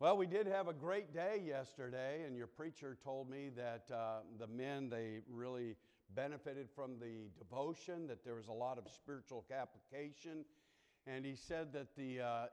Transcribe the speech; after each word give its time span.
Well, 0.00 0.16
we 0.16 0.26
did 0.26 0.46
have 0.46 0.66
a 0.66 0.72
great 0.72 1.12
day 1.12 1.42
yesterday, 1.46 2.22
and 2.26 2.34
your 2.34 2.46
preacher 2.46 2.96
told 3.04 3.28
me 3.28 3.50
that 3.54 3.84
uh, 3.94 4.20
the 4.38 4.46
men, 4.46 4.88
they 4.88 5.20
really 5.30 5.76
benefited 6.14 6.70
from 6.74 6.92
the 6.98 7.28
devotion, 7.38 8.06
that 8.06 8.24
there 8.24 8.34
was 8.34 8.46
a 8.46 8.52
lot 8.52 8.78
of 8.78 8.84
spiritual 8.90 9.44
application. 9.54 10.46
And 11.06 11.26
he 11.26 11.34
said 11.36 11.74
that 11.74 11.94
the 11.98 12.20
uh, 12.22 12.46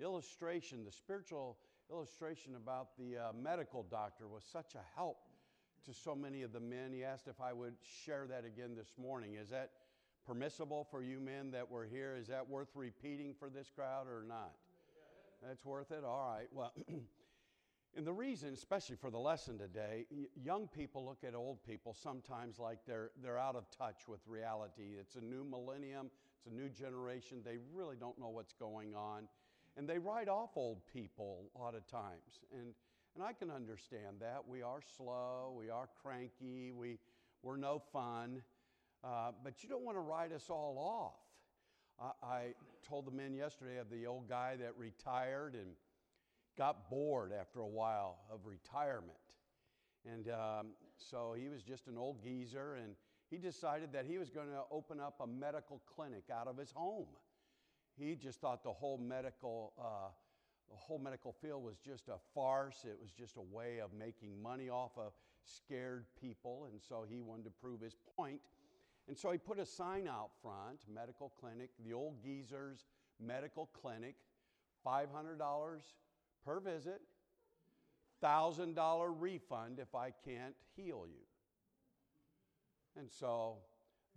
illustration, 0.00 0.84
the 0.84 0.92
spiritual 0.92 1.56
illustration 1.90 2.54
about 2.54 2.96
the 2.96 3.16
uh, 3.16 3.32
medical 3.36 3.82
doctor 3.82 4.28
was 4.28 4.44
such 4.44 4.76
a 4.76 4.96
help 4.96 5.18
to 5.86 5.92
so 5.92 6.14
many 6.14 6.42
of 6.42 6.52
the 6.52 6.60
men. 6.60 6.92
He 6.92 7.02
asked 7.02 7.26
if 7.26 7.40
I 7.40 7.52
would 7.52 7.74
share 8.04 8.28
that 8.28 8.44
again 8.44 8.76
this 8.76 8.92
morning. 8.96 9.34
Is 9.34 9.48
that 9.48 9.72
permissible 10.24 10.86
for 10.92 11.02
you 11.02 11.18
men 11.18 11.50
that 11.50 11.68
were 11.68 11.86
here? 11.86 12.16
Is 12.16 12.28
that 12.28 12.48
worth 12.48 12.70
repeating 12.76 13.34
for 13.36 13.50
this 13.50 13.68
crowd 13.74 14.06
or 14.06 14.22
not? 14.28 14.52
That's 15.46 15.64
worth 15.64 15.90
it? 15.90 16.04
All 16.04 16.34
right. 16.34 16.48
Well, 16.52 16.72
and 17.96 18.06
the 18.06 18.12
reason, 18.12 18.54
especially 18.54 18.96
for 18.96 19.10
the 19.10 19.18
lesson 19.18 19.58
today, 19.58 20.06
young 20.42 20.68
people 20.68 21.04
look 21.04 21.18
at 21.22 21.34
old 21.34 21.62
people 21.64 21.94
sometimes 21.94 22.58
like 22.58 22.78
they're, 22.86 23.10
they're 23.22 23.38
out 23.38 23.54
of 23.54 23.66
touch 23.70 24.08
with 24.08 24.20
reality. 24.26 24.94
It's 24.98 25.16
a 25.16 25.20
new 25.20 25.44
millennium, 25.44 26.10
it's 26.38 26.46
a 26.46 26.54
new 26.54 26.70
generation. 26.70 27.42
They 27.44 27.58
really 27.74 27.96
don't 27.96 28.18
know 28.18 28.30
what's 28.30 28.54
going 28.54 28.94
on. 28.94 29.28
And 29.76 29.86
they 29.86 29.98
write 29.98 30.28
off 30.28 30.50
old 30.56 30.80
people 30.90 31.50
a 31.54 31.58
lot 31.58 31.74
of 31.74 31.86
times. 31.86 32.40
And, 32.52 32.72
and 33.14 33.22
I 33.22 33.34
can 33.34 33.50
understand 33.50 34.16
that. 34.20 34.48
We 34.48 34.62
are 34.62 34.80
slow, 34.96 35.54
we 35.58 35.68
are 35.68 35.88
cranky, 36.02 36.72
we, 36.72 36.98
we're 37.42 37.58
no 37.58 37.82
fun. 37.92 38.42
Uh, 39.02 39.32
but 39.42 39.62
you 39.62 39.68
don't 39.68 39.84
want 39.84 39.98
to 39.98 40.00
write 40.00 40.32
us 40.32 40.46
all 40.48 40.78
off. 40.78 42.14
I 42.22 42.54
told 42.86 43.06
the 43.06 43.10
men 43.10 43.34
yesterday 43.34 43.78
of 43.78 43.90
the 43.90 44.06
old 44.06 44.28
guy 44.28 44.56
that 44.56 44.72
retired 44.76 45.54
and 45.54 45.70
got 46.56 46.88
bored 46.90 47.32
after 47.32 47.60
a 47.60 47.66
while 47.66 48.18
of 48.32 48.40
retirement. 48.46 49.18
And 50.04 50.28
um, 50.28 50.66
so 50.96 51.34
he 51.36 51.48
was 51.48 51.62
just 51.62 51.88
an 51.88 51.96
old 51.96 52.22
geezer, 52.22 52.74
and 52.74 52.94
he 53.30 53.38
decided 53.38 53.92
that 53.92 54.04
he 54.06 54.18
was 54.18 54.30
going 54.30 54.48
to 54.48 54.62
open 54.70 55.00
up 55.00 55.16
a 55.20 55.26
medical 55.26 55.80
clinic 55.94 56.24
out 56.32 56.46
of 56.46 56.58
his 56.58 56.70
home. 56.72 57.06
He 57.96 58.14
just 58.14 58.40
thought 58.40 58.62
the 58.62 58.72
whole 58.72 58.98
medical, 58.98 59.72
uh, 59.78 60.10
the 60.70 60.76
whole 60.76 60.98
medical 60.98 61.32
field 61.32 61.64
was 61.64 61.76
just 61.78 62.08
a 62.08 62.18
farce. 62.34 62.84
It 62.84 62.98
was 63.00 63.10
just 63.12 63.36
a 63.36 63.54
way 63.54 63.78
of 63.78 63.92
making 63.92 64.40
money 64.42 64.68
off 64.68 64.92
of 64.98 65.12
scared 65.44 66.04
people, 66.20 66.68
and 66.70 66.80
so 66.80 67.04
he 67.08 67.20
wanted 67.20 67.44
to 67.44 67.50
prove 67.50 67.80
his 67.80 67.96
point. 68.16 68.40
And 69.08 69.18
so 69.18 69.30
he 69.30 69.38
put 69.38 69.58
a 69.58 69.66
sign 69.66 70.08
out 70.08 70.30
front 70.42 70.80
medical 70.92 71.32
clinic, 71.38 71.70
the 71.84 71.92
old 71.92 72.22
geezer's 72.22 72.86
medical 73.20 73.66
clinic, 73.66 74.14
$500 74.86 75.38
per 76.44 76.60
visit, 76.60 77.00
$1,000 78.22 79.14
refund 79.18 79.78
if 79.78 79.94
I 79.94 80.10
can't 80.24 80.54
heal 80.74 81.06
you. 81.06 81.20
And 82.96 83.10
so 83.10 83.56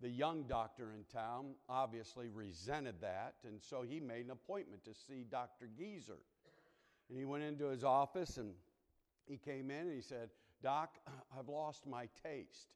the 0.02 0.10
young 0.10 0.44
doctor 0.44 0.94
in 0.94 1.04
town 1.12 1.56
obviously 1.68 2.30
resented 2.30 2.96
that, 3.02 3.36
and 3.46 3.62
so 3.62 3.82
he 3.82 4.00
made 4.00 4.26
an 4.26 4.32
appointment 4.32 4.86
to 4.86 4.94
see 4.94 5.26
Dr. 5.30 5.70
Geezer. 5.78 6.20
And 7.10 7.18
he 7.18 7.26
went 7.26 7.44
into 7.44 7.66
his 7.66 7.84
office 7.84 8.38
and 8.38 8.54
he 9.26 9.38
came 9.38 9.72
in 9.72 9.88
and 9.88 9.94
he 9.94 10.02
said, 10.02 10.30
Doc, 10.62 10.98
I've 11.38 11.50
lost 11.50 11.88
my 11.88 12.08
taste. 12.24 12.68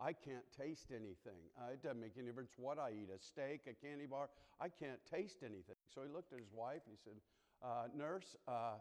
I 0.00 0.12
can't 0.12 0.44
taste 0.56 0.90
anything. 0.90 1.38
Uh, 1.56 1.72
it 1.72 1.82
doesn't 1.82 2.00
make 2.00 2.12
any 2.16 2.26
difference 2.26 2.52
what 2.56 2.78
I 2.78 2.90
eat 2.90 3.08
a 3.14 3.18
steak, 3.18 3.62
a 3.68 3.86
candy 3.86 4.06
bar. 4.06 4.28
I 4.60 4.68
can't 4.68 4.98
taste 5.10 5.38
anything. 5.42 5.76
So 5.92 6.02
he 6.02 6.12
looked 6.12 6.32
at 6.32 6.38
his 6.38 6.52
wife 6.52 6.82
and 6.86 6.96
he 6.96 7.00
said, 7.02 7.14
uh, 7.62 7.86
Nurse, 7.96 8.36
uh, 8.48 8.74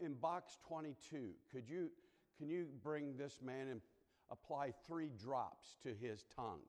in 0.00 0.14
box 0.14 0.58
22, 0.66 1.30
could 1.52 1.68
you, 1.68 1.90
can 2.38 2.48
you 2.48 2.66
bring 2.82 3.16
this 3.16 3.40
man 3.42 3.68
and 3.68 3.80
apply 4.30 4.72
three 4.86 5.10
drops 5.22 5.76
to 5.82 5.94
his 5.94 6.24
tongue? 6.34 6.60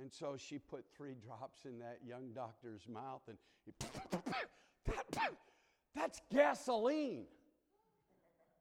And 0.00 0.12
so 0.12 0.36
she 0.36 0.58
put 0.58 0.84
three 0.96 1.14
drops 1.14 1.64
in 1.64 1.78
that 1.78 1.98
young 2.06 2.32
doctor's 2.34 2.88
mouth 2.88 3.22
and 3.28 3.36
he, 3.64 3.72
that, 4.86 5.32
that's 5.94 6.20
gasoline. 6.32 7.26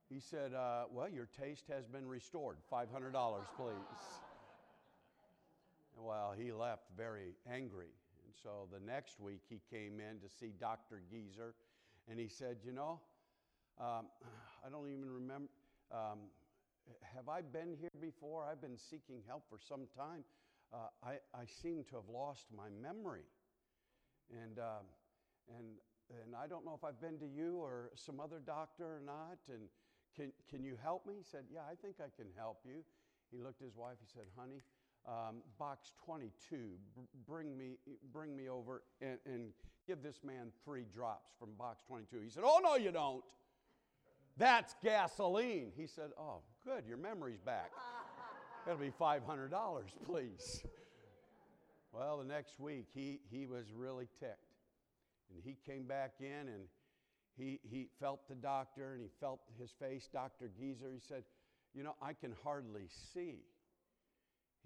He 0.10 0.20
said, 0.20 0.54
uh, 0.54 0.86
Well, 0.92 1.08
your 1.08 1.28
taste 1.40 1.66
has 1.70 1.86
been 1.86 2.08
restored. 2.08 2.58
$500, 2.72 2.88
please. 3.56 3.76
well, 5.96 6.34
he 6.38 6.52
left 6.52 6.84
very 6.98 7.36
angry. 7.52 7.94
And 8.26 8.34
so 8.42 8.68
the 8.74 8.84
next 8.84 9.20
week 9.20 9.42
he 9.48 9.62
came 9.70 10.00
in 10.00 10.20
to 10.20 10.30
see 10.30 10.52
Dr. 10.60 11.02
Geezer 11.12 11.54
and 12.10 12.20
he 12.20 12.28
said, 12.28 12.58
You 12.66 12.72
know, 12.72 13.00
um, 13.80 14.08
I 14.66 14.70
don't 14.70 14.88
even 14.88 15.12
remember. 15.12 15.50
Um, 15.92 16.20
have 17.16 17.30
I 17.30 17.42
been 17.42 17.78
here 17.80 17.92
before? 18.02 18.46
I've 18.50 18.62
been 18.62 18.78
seeking 18.78 19.22
help 19.28 19.44
for 19.48 19.60
some 19.60 19.88
time. 19.96 20.24
Uh, 20.74 20.88
I, 21.04 21.14
I 21.34 21.46
seem 21.46 21.84
to 21.90 21.96
have 21.98 22.10
lost 22.12 22.46
my 22.56 22.70
memory. 22.82 23.26
And, 24.32 24.58
um, 24.58 24.86
and, 25.58 25.68
and 26.10 26.36
I 26.36 26.48
don't 26.48 26.66
know 26.66 26.74
if 26.76 26.84
I've 26.84 27.00
been 27.00 27.18
to 27.20 27.28
you 27.28 27.58
or 27.58 27.92
some 27.96 28.20
other 28.20 28.40
doctor 28.44 28.86
or 28.86 29.02
not. 29.06 29.38
And 29.48 29.70
can, 30.16 30.32
can 30.50 30.64
you 30.64 30.78
help 30.82 31.06
me? 31.06 31.14
He 31.18 31.24
said, 31.24 31.44
Yeah, 31.52 31.62
I 31.70 31.76
think 31.76 31.96
I 32.00 32.10
can 32.16 32.30
help 32.38 32.60
you. 32.66 32.84
He 33.32 33.38
looked 33.38 33.62
at 33.62 33.66
his 33.66 33.76
wife. 33.76 33.98
He 34.00 34.08
said, 34.12 34.26
Honey, 34.38 34.62
um, 35.08 35.38
box 35.58 35.92
22, 36.06 36.58
bring 37.28 37.58
me, 37.58 37.78
bring 38.12 38.36
me 38.36 38.50
over 38.50 38.84
and, 39.02 39.18
and 39.26 39.52
give 39.88 40.04
this 40.04 40.20
man 40.24 40.52
three 40.66 40.86
drops 40.94 41.32
from 41.40 41.50
box 41.58 41.84
22. 41.88 42.22
He 42.24 42.30
said, 42.30 42.44
Oh, 42.46 42.60
no, 42.64 42.76
you 42.76 42.92
don't. 42.92 43.24
That's 44.38 44.76
gasoline. 44.84 45.72
He 45.76 45.88
said, 45.88 46.12
Oh, 46.20 46.42
good, 46.66 46.86
your 46.88 46.98
memory's 46.98 47.42
back. 47.42 47.72
That'll 48.66 48.80
be 48.80 48.92
$500, 48.92 49.52
please. 50.06 50.64
Well, 51.92 52.20
the 52.20 52.26
next 52.26 52.60
week, 52.60 52.86
he, 52.94 53.20
he 53.32 53.48
was 53.48 53.66
really 53.76 54.08
ticked. 54.20 54.54
And 55.34 55.42
he 55.44 55.58
came 55.66 55.84
back 55.84 56.14
in 56.20 56.48
and 56.48 56.64
he, 57.40 57.60
he 57.64 57.88
felt 58.00 58.28
the 58.28 58.36
doctor 58.36 58.94
and 58.94 59.02
he 59.02 59.10
felt 59.20 59.40
his 59.60 59.72
face, 59.72 60.10
Dr. 60.12 60.50
Geezer. 60.60 60.92
He 60.94 61.00
said, 61.00 61.24
You 61.74 61.84
know, 61.84 61.96
I 62.02 62.14
can 62.14 62.34
hardly 62.44 62.88
see. 63.14 63.40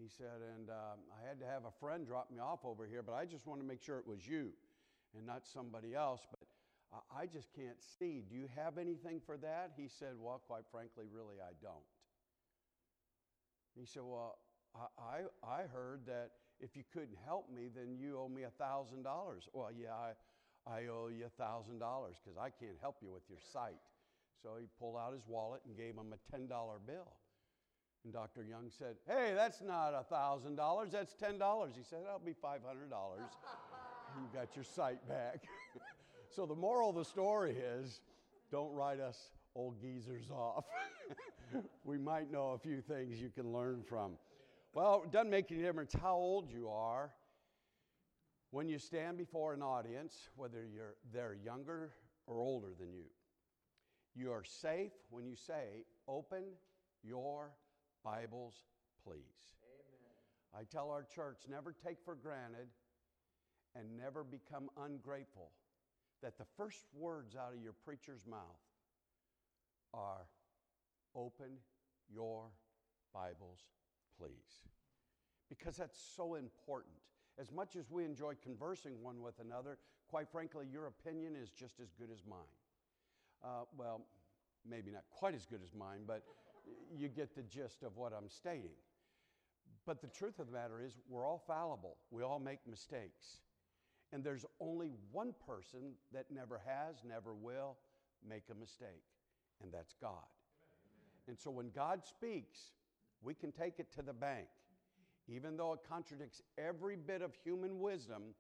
He 0.01 0.09
said, 0.09 0.41
And 0.56 0.69
um, 0.69 1.06
I 1.13 1.28
had 1.28 1.39
to 1.39 1.45
have 1.45 1.66
a 1.66 1.72
friend 1.79 2.06
drop 2.06 2.31
me 2.31 2.39
off 2.39 2.59
over 2.66 2.85
here, 2.88 3.03
but 3.03 3.13
I 3.13 3.25
just 3.25 3.45
want 3.45 3.61
to 3.61 3.67
make 3.67 3.81
sure 3.81 4.00
it 4.00 4.07
was 4.07 4.28
you 4.28 4.50
and 5.16 5.25
not 5.25 5.44
somebody 5.45 5.94
else. 5.94 6.22
But 6.29 6.39
I 7.16 7.28
just 7.28 7.53
can't 7.53 7.81
see. 8.00 8.23
Do 8.28 8.35
you 8.35 8.47
have 8.56 8.78
anything 8.78 9.22
for 9.25 9.38
that? 9.38 9.73
He 9.78 9.88
said, 9.88 10.13
Well, 10.19 10.41
quite 10.45 10.66
frankly, 10.72 11.05
really, 11.11 11.38
I 11.40 11.53
don't. 11.61 11.85
He 13.75 13.85
said, 13.85 14.03
Well, 14.03 14.40
I, 14.75 15.22
I 15.47 15.63
heard 15.72 16.05
that 16.07 16.31
if 16.59 16.75
you 16.75 16.84
couldn't 16.94 17.17
help 17.25 17.51
me, 17.51 17.69
then 17.73 17.97
you 18.00 18.17
owe 18.17 18.29
me 18.29 18.44
a 18.44 18.63
$1,000. 18.63 19.03
Well, 19.53 19.69
yeah, 19.72 19.94
I, 19.94 20.11
I 20.66 20.88
owe 20.88 21.09
you 21.09 21.25
a 21.25 21.41
$1,000 21.41 21.79
because 21.79 22.38
I 22.40 22.50
can't 22.50 22.78
help 22.81 22.97
you 23.01 23.12
with 23.12 23.24
your 23.29 23.40
sight. 23.51 23.79
So 24.41 24.51
he 24.59 24.68
pulled 24.79 24.97
out 24.97 25.13
his 25.13 25.24
wallet 25.28 25.62
and 25.66 25.75
gave 25.75 25.96
him 25.96 26.13
a 26.13 26.35
$10 26.35 26.47
bill. 26.85 27.13
And 28.03 28.12
Dr. 28.13 28.44
Young 28.44 28.69
said, 28.69 28.96
Hey, 29.07 29.34
that's 29.35 29.62
not 29.62 29.94
a 29.94 30.03
$1,000, 30.13 30.91
that's 30.91 31.16
$10. 31.16 31.78
He 31.78 31.84
said, 31.84 32.00
That'll 32.03 32.19
be 32.19 32.34
$500. 32.34 32.59
you 34.16 34.29
got 34.34 34.56
your 34.56 34.66
sight 34.66 35.07
back. 35.07 35.47
so 36.29 36.46
the 36.46 36.56
moral 36.56 36.90
of 36.90 36.96
the 36.96 37.06
story 37.06 37.56
is 37.56 38.02
don't 38.52 38.73
write 38.73 39.00
us 39.00 39.31
old 39.56 39.79
geezers 39.79 40.29
off. 40.31 40.66
we 41.85 41.97
might 41.97 42.31
know 42.31 42.52
a 42.52 42.57
few 42.57 42.81
things 42.81 43.22
you 43.22 43.29
can 43.29 43.52
learn 43.52 43.84
from. 43.88 44.13
Well, 44.73 45.03
it 45.06 45.12
doesn't 45.12 45.29
make 45.29 45.52
any 45.52 45.62
difference 45.62 45.94
how 45.94 46.16
old 46.16 46.52
you 46.52 46.68
are. 46.69 47.12
When 48.53 48.69
you 48.69 48.78
stand 48.78 49.18
before 49.18 49.56
an 49.56 49.64
audience, 49.64 50.30
whether 50.36 50.64
you're, 50.72 50.94
they're 51.12 51.36
younger 51.44 51.90
or 52.28 52.40
older 52.40 52.75
than 52.80 52.94
you, 52.94 53.06
you 54.16 54.31
are 54.31 54.44
safe 54.44 54.91
when 55.09 55.26
you 55.26 55.35
say, 55.35 55.85
Open 56.08 56.44
your 57.03 57.50
Bibles, 58.03 58.53
please. 59.03 59.55
Amen. 59.66 60.61
I 60.61 60.66
tell 60.72 60.91
our 60.91 61.02
church 61.02 61.46
never 61.50 61.73
take 61.84 61.97
for 62.05 62.14
granted 62.14 62.67
and 63.76 63.97
never 63.97 64.23
become 64.23 64.70
ungrateful 64.85 65.50
that 66.22 66.38
the 66.38 66.46
first 66.55 66.85
words 66.94 67.35
out 67.35 67.55
of 67.55 67.59
your 67.59 67.73
preacher's 67.84 68.28
mouth 68.29 68.61
are, 69.96 70.28
Open 71.16 71.58
your 72.08 72.52
Bibles, 73.16 73.61
please. 74.16 74.70
Because 75.50 75.76
that's 75.76 76.00
so 76.16 76.35
important. 76.35 76.94
As 77.40 77.52
much 77.52 77.76
as 77.76 77.90
we 77.90 78.06
enjoy 78.06 78.34
conversing 78.44 79.02
one 79.02 79.22
with 79.22 79.40
another, 79.40 79.78
quite 80.08 80.30
frankly, 80.30 80.66
your 80.72 80.88
opinion 80.88 81.35
is 81.35 81.50
just 81.50 81.80
as 81.80 81.91
good 81.97 82.09
as 82.12 82.20
mine. 82.30 82.40
Uh, 83.44 83.66
well, 83.78 84.02
maybe 84.70 84.91
not 84.91 85.03
quite 85.09 85.34
as 85.34 85.46
good 85.46 85.62
as 85.64 85.74
mine, 85.74 86.02
but 86.06 86.24
you 86.97 87.08
get 87.09 87.35
the 87.35 87.41
gist 87.44 87.84
of 87.84 87.97
what 87.97 88.14
I'm 88.14 88.30
stating. 88.30 88.78
But 89.85 90.02
the 90.02 90.08
truth 90.08 90.40
of 90.40 90.47
the 90.47 90.53
matter 90.53 90.82
is, 90.82 90.94
we're 91.09 91.26
all 91.26 91.44
fallible, 91.46 91.97
we 92.12 92.24
all 92.24 92.40
make 92.40 92.59
mistakes. 92.70 93.38
And 94.12 94.24
there's 94.24 94.46
only 94.59 94.91
one 95.12 95.34
person 95.46 95.94
that 96.14 96.26
never 96.32 96.62
has, 96.66 96.97
never 97.08 97.34
will 97.34 97.78
make 98.28 98.44
a 98.52 98.56
mistake, 98.56 99.03
and 99.62 99.72
that's 99.72 99.96
God. 100.00 100.29
And 101.28 101.38
so 101.38 101.50
when 101.50 101.72
God 101.72 102.06
speaks, 102.06 102.59
we 103.24 103.34
can 103.34 103.52
take 103.52 103.79
it 103.79 103.91
to 103.96 104.02
the 104.02 104.14
bank. 104.14 104.47
Even 105.28 105.55
though 105.55 105.73
it 105.73 105.79
contradicts 105.87 106.41
every 106.58 106.96
bit 106.96 107.22
of 107.22 107.34
human 107.43 107.79
wisdom, 107.79 108.35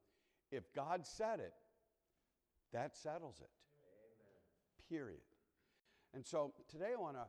if 0.51 0.63
God 0.73 1.05
said 1.05 1.39
it, 1.39 1.53
that 2.73 2.95
settles 2.95 3.39
it. 3.41 3.49
Period. 4.89 5.21
And 6.13 6.25
so 6.25 6.53
today 6.69 6.91
I 6.97 7.01
want 7.01 7.15
to 7.15 7.25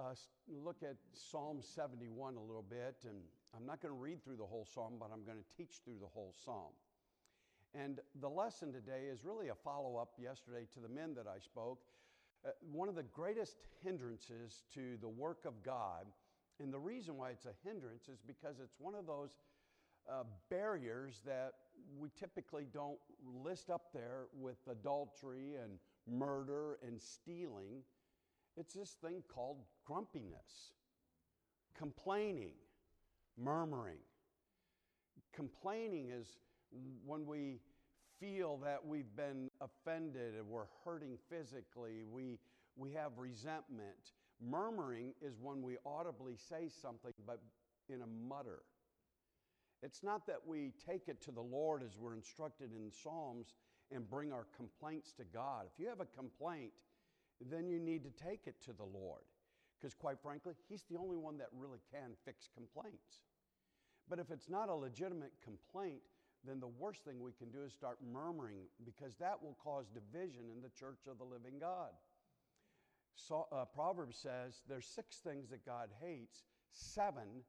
uh, 0.00 0.14
look 0.48 0.82
at 0.82 0.96
Psalm 1.12 1.60
71 1.60 2.36
a 2.36 2.40
little 2.40 2.64
bit, 2.68 2.96
and 3.04 3.16
I'm 3.56 3.66
not 3.66 3.80
going 3.80 3.94
to 3.94 4.00
read 4.00 4.24
through 4.24 4.36
the 4.36 4.46
whole 4.46 4.66
psalm, 4.72 4.94
but 4.98 5.10
I'm 5.12 5.24
going 5.24 5.38
to 5.38 5.56
teach 5.56 5.76
through 5.84 5.98
the 6.00 6.06
whole 6.06 6.34
psalm. 6.44 6.72
And 7.74 8.00
the 8.20 8.28
lesson 8.28 8.72
today 8.72 9.06
is 9.12 9.24
really 9.24 9.48
a 9.48 9.54
follow 9.54 9.96
up 9.96 10.12
yesterday 10.18 10.66
to 10.74 10.80
the 10.80 10.88
men 10.88 11.14
that 11.14 11.26
I 11.26 11.38
spoke. 11.38 11.80
Uh, 12.46 12.50
one 12.72 12.88
of 12.88 12.94
the 12.94 13.02
greatest 13.02 13.56
hindrances 13.82 14.62
to 14.74 14.96
the 15.00 15.08
work 15.08 15.44
of 15.44 15.62
God, 15.62 16.06
and 16.60 16.72
the 16.72 16.78
reason 16.78 17.16
why 17.16 17.30
it's 17.30 17.46
a 17.46 17.54
hindrance 17.64 18.08
is 18.08 18.18
because 18.26 18.56
it's 18.62 18.74
one 18.78 18.94
of 18.94 19.06
those 19.06 19.30
uh, 20.10 20.24
barriers 20.50 21.20
that 21.26 21.52
we 21.98 22.08
typically 22.18 22.66
don't 22.72 22.98
list 23.44 23.70
up 23.70 23.92
there 23.92 24.26
with 24.32 24.56
adultery 24.70 25.54
and 25.62 25.78
murder 26.10 26.78
and 26.86 27.00
stealing. 27.00 27.82
It's 28.56 28.74
this 28.74 28.96
thing 29.02 29.22
called 29.32 29.58
grumpiness, 29.84 30.72
complaining, 31.76 32.54
murmuring. 33.36 33.98
Complaining 35.34 36.10
is 36.10 36.38
when 37.04 37.26
we 37.26 37.60
feel 38.18 38.56
that 38.58 38.84
we've 38.84 39.14
been 39.16 39.50
offended 39.60 40.34
and 40.34 40.48
we're 40.48 40.66
hurting 40.84 41.16
physically, 41.30 42.02
we, 42.10 42.38
we 42.76 42.92
have 42.92 43.12
resentment. 43.16 44.12
Murmuring 44.40 45.14
is 45.20 45.34
when 45.40 45.62
we 45.62 45.76
audibly 45.84 46.36
say 46.36 46.68
something 46.68 47.12
but 47.26 47.40
in 47.88 48.02
a 48.02 48.28
mutter. 48.28 48.60
It's 49.82 50.02
not 50.02 50.26
that 50.26 50.38
we 50.46 50.72
take 50.86 51.08
it 51.08 51.22
to 51.22 51.30
the 51.30 51.40
Lord 51.40 51.82
as 51.82 51.96
we're 51.98 52.14
instructed 52.14 52.70
in 52.72 52.90
Psalms 52.90 53.54
and 53.92 54.08
bring 54.08 54.32
our 54.32 54.46
complaints 54.56 55.12
to 55.12 55.24
God. 55.24 55.66
If 55.72 55.80
you 55.80 55.88
have 55.88 56.00
a 56.00 56.16
complaint, 56.16 56.72
then 57.50 57.68
you 57.68 57.78
need 57.78 58.02
to 58.04 58.10
take 58.10 58.46
it 58.46 58.60
to 58.64 58.72
the 58.72 58.84
Lord. 58.84 59.22
Because, 59.78 59.94
quite 59.94 60.18
frankly, 60.20 60.54
He's 60.68 60.82
the 60.90 60.98
only 60.98 61.16
one 61.16 61.38
that 61.38 61.48
really 61.56 61.78
can 61.92 62.10
fix 62.24 62.48
complaints. 62.52 63.22
But 64.10 64.18
if 64.18 64.30
it's 64.30 64.48
not 64.48 64.68
a 64.68 64.74
legitimate 64.74 65.32
complaint, 65.44 66.02
then 66.44 66.60
the 66.60 66.68
worst 66.78 67.04
thing 67.04 67.20
we 67.22 67.32
can 67.32 67.50
do 67.50 67.62
is 67.64 67.72
start 67.72 67.98
murmuring 68.12 68.66
because 68.84 69.14
that 69.20 69.42
will 69.42 69.56
cause 69.62 69.86
division 69.88 70.50
in 70.54 70.62
the 70.62 70.70
church 70.70 71.06
of 71.10 71.18
the 71.18 71.24
living 71.24 71.58
God. 71.60 71.90
Uh, 73.30 73.64
Proverbs 73.74 74.16
says 74.16 74.62
there's 74.68 74.86
six 74.86 75.16
things 75.16 75.50
that 75.50 75.64
God 75.64 75.88
hates, 76.00 76.44
seven 76.72 77.44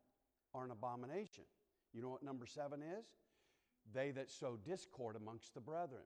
are 0.54 0.66
an 0.66 0.72
abomination. 0.72 1.44
You 1.94 2.02
know 2.02 2.10
what 2.10 2.24
number 2.24 2.46
seven 2.46 2.82
is? 2.82 3.06
They 3.94 4.12
that 4.12 4.30
sow 4.30 4.58
discord 4.64 5.16
amongst 5.16 5.54
the 5.54 5.62
brethren. 5.62 6.04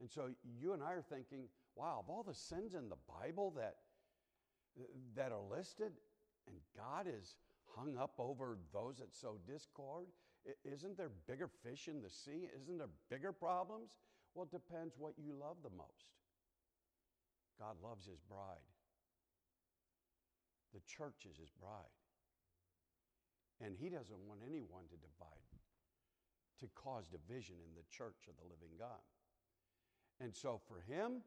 And 0.00 0.10
so 0.10 0.30
you 0.58 0.72
and 0.72 0.82
I 0.82 0.92
are 0.92 1.04
thinking, 1.08 1.44
wow, 1.76 2.02
of 2.02 2.10
all 2.10 2.22
the 2.22 2.34
sins 2.34 2.74
in 2.74 2.88
the 2.88 2.96
Bible 3.08 3.52
that, 3.56 3.76
that 5.14 5.30
are 5.30 5.56
listed, 5.56 5.92
and 6.46 6.56
God 6.76 7.06
is 7.06 7.36
hung 7.76 7.96
up 7.96 8.14
over 8.18 8.58
those 8.72 8.98
that 8.98 9.14
sow 9.14 9.36
discord, 9.46 10.06
isn't 10.64 10.96
there 10.96 11.10
bigger 11.28 11.48
fish 11.62 11.86
in 11.88 12.00
the 12.02 12.10
sea? 12.10 12.48
Isn't 12.62 12.78
there 12.78 12.88
bigger 13.10 13.32
problems? 13.32 13.90
Well, 14.34 14.48
it 14.50 14.52
depends 14.52 14.94
what 14.96 15.14
you 15.18 15.34
love 15.38 15.56
the 15.62 15.70
most. 15.76 16.14
God 17.60 17.76
loves 17.84 18.08
his 18.08 18.24
bride. 18.24 18.64
The 20.72 20.80
church 20.88 21.28
is 21.28 21.36
his 21.36 21.52
bride. 21.60 21.92
And 23.60 23.76
he 23.76 23.92
doesn't 23.92 24.24
want 24.24 24.40
anyone 24.40 24.88
to 24.88 24.96
divide, 24.96 25.52
to 26.64 26.66
cause 26.72 27.04
division 27.12 27.60
in 27.60 27.76
the 27.76 27.84
church 27.92 28.24
of 28.24 28.34
the 28.40 28.48
living 28.48 28.72
God. 28.80 29.04
And 30.24 30.32
so 30.32 30.60
for 30.64 30.80
him, 30.88 31.20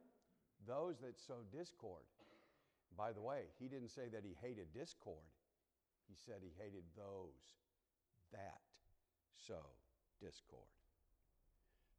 those 0.66 0.98
that 1.06 1.22
sow 1.22 1.46
discord, 1.54 2.02
by 2.98 3.14
the 3.14 3.22
way, 3.22 3.54
he 3.60 3.68
didn't 3.68 3.94
say 3.94 4.10
that 4.10 4.26
he 4.26 4.34
hated 4.42 4.74
discord, 4.74 5.30
he 6.10 6.16
said 6.18 6.42
he 6.42 6.54
hated 6.58 6.84
those 6.98 7.54
that 8.32 8.62
sow 9.38 9.70
discord. 10.20 10.74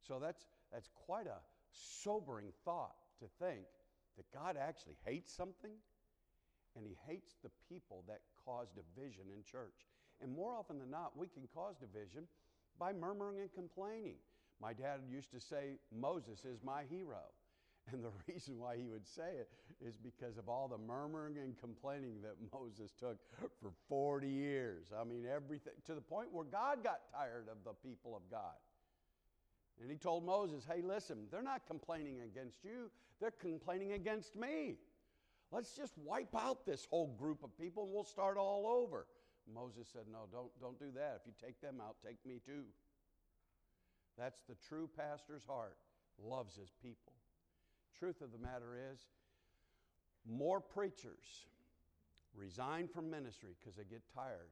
So 0.05 0.19
that's, 0.19 0.45
that's 0.71 0.89
quite 1.07 1.27
a 1.27 1.39
sobering 1.71 2.51
thought 2.65 2.95
to 3.19 3.27
think 3.39 3.63
that 4.17 4.31
God 4.33 4.57
actually 4.59 4.97
hates 5.05 5.33
something 5.33 5.71
and 6.75 6.85
he 6.85 6.97
hates 7.07 7.35
the 7.43 7.51
people 7.69 8.03
that 8.07 8.21
cause 8.45 8.67
division 8.75 9.23
in 9.33 9.43
church. 9.43 9.87
And 10.21 10.33
more 10.33 10.53
often 10.55 10.79
than 10.79 10.91
not, 10.91 11.17
we 11.17 11.27
can 11.27 11.47
cause 11.53 11.75
division 11.77 12.27
by 12.79 12.93
murmuring 12.93 13.39
and 13.39 13.53
complaining. 13.53 14.15
My 14.61 14.73
dad 14.73 15.01
used 15.09 15.31
to 15.31 15.39
say, 15.39 15.79
Moses 15.91 16.45
is 16.45 16.59
my 16.63 16.83
hero. 16.89 17.23
And 17.93 18.03
the 18.03 18.09
reason 18.27 18.57
why 18.57 18.77
he 18.77 18.87
would 18.87 19.05
say 19.05 19.37
it 19.37 19.49
is 19.79 19.95
because 19.95 20.39
of 20.39 20.49
all 20.49 20.67
the 20.67 20.77
murmuring 20.79 21.37
and 21.37 21.55
complaining 21.59 22.17
that 22.23 22.33
Moses 22.51 22.91
took 22.99 23.19
for 23.61 23.69
40 23.87 24.27
years. 24.27 24.87
I 24.99 25.03
mean, 25.03 25.23
everything, 25.27 25.73
to 25.85 25.93
the 25.93 26.01
point 26.01 26.33
where 26.33 26.45
God 26.45 26.83
got 26.83 27.01
tired 27.13 27.45
of 27.45 27.57
the 27.63 27.73
people 27.87 28.15
of 28.15 28.23
God. 28.31 28.57
And 29.81 29.91
he 29.91 29.97
told 29.97 30.25
Moses, 30.25 30.65
hey, 30.69 30.81
listen, 30.81 31.27
they're 31.31 31.43
not 31.43 31.67
complaining 31.67 32.21
against 32.21 32.63
you, 32.63 32.89
they're 33.19 33.31
complaining 33.31 33.93
against 33.93 34.35
me. 34.35 34.77
Let's 35.51 35.75
just 35.75 35.93
wipe 35.97 36.35
out 36.35 36.65
this 36.65 36.87
whole 36.89 37.15
group 37.19 37.43
of 37.43 37.57
people 37.57 37.83
and 37.83 37.93
we'll 37.93 38.03
start 38.03 38.37
all 38.37 38.65
over. 38.67 39.05
Moses 39.53 39.87
said, 39.91 40.03
no, 40.11 40.27
don't, 40.31 40.49
don't 40.59 40.79
do 40.79 40.91
that. 40.95 41.21
If 41.21 41.27
you 41.27 41.33
take 41.39 41.61
them 41.61 41.75
out, 41.79 41.97
take 42.03 42.17
me 42.25 42.41
too. 42.43 42.63
That's 44.17 44.41
the 44.49 44.55
true 44.67 44.89
pastor's 44.97 45.43
heart, 45.45 45.77
loves 46.17 46.55
his 46.55 46.71
people. 46.81 47.13
Truth 47.97 48.21
of 48.21 48.31
the 48.31 48.39
matter 48.39 48.77
is, 48.91 48.99
more 50.27 50.59
preachers 50.59 51.45
resign 52.33 52.87
from 52.87 53.09
ministry 53.09 53.55
because 53.59 53.75
they 53.75 53.83
get 53.83 54.01
tired 54.13 54.51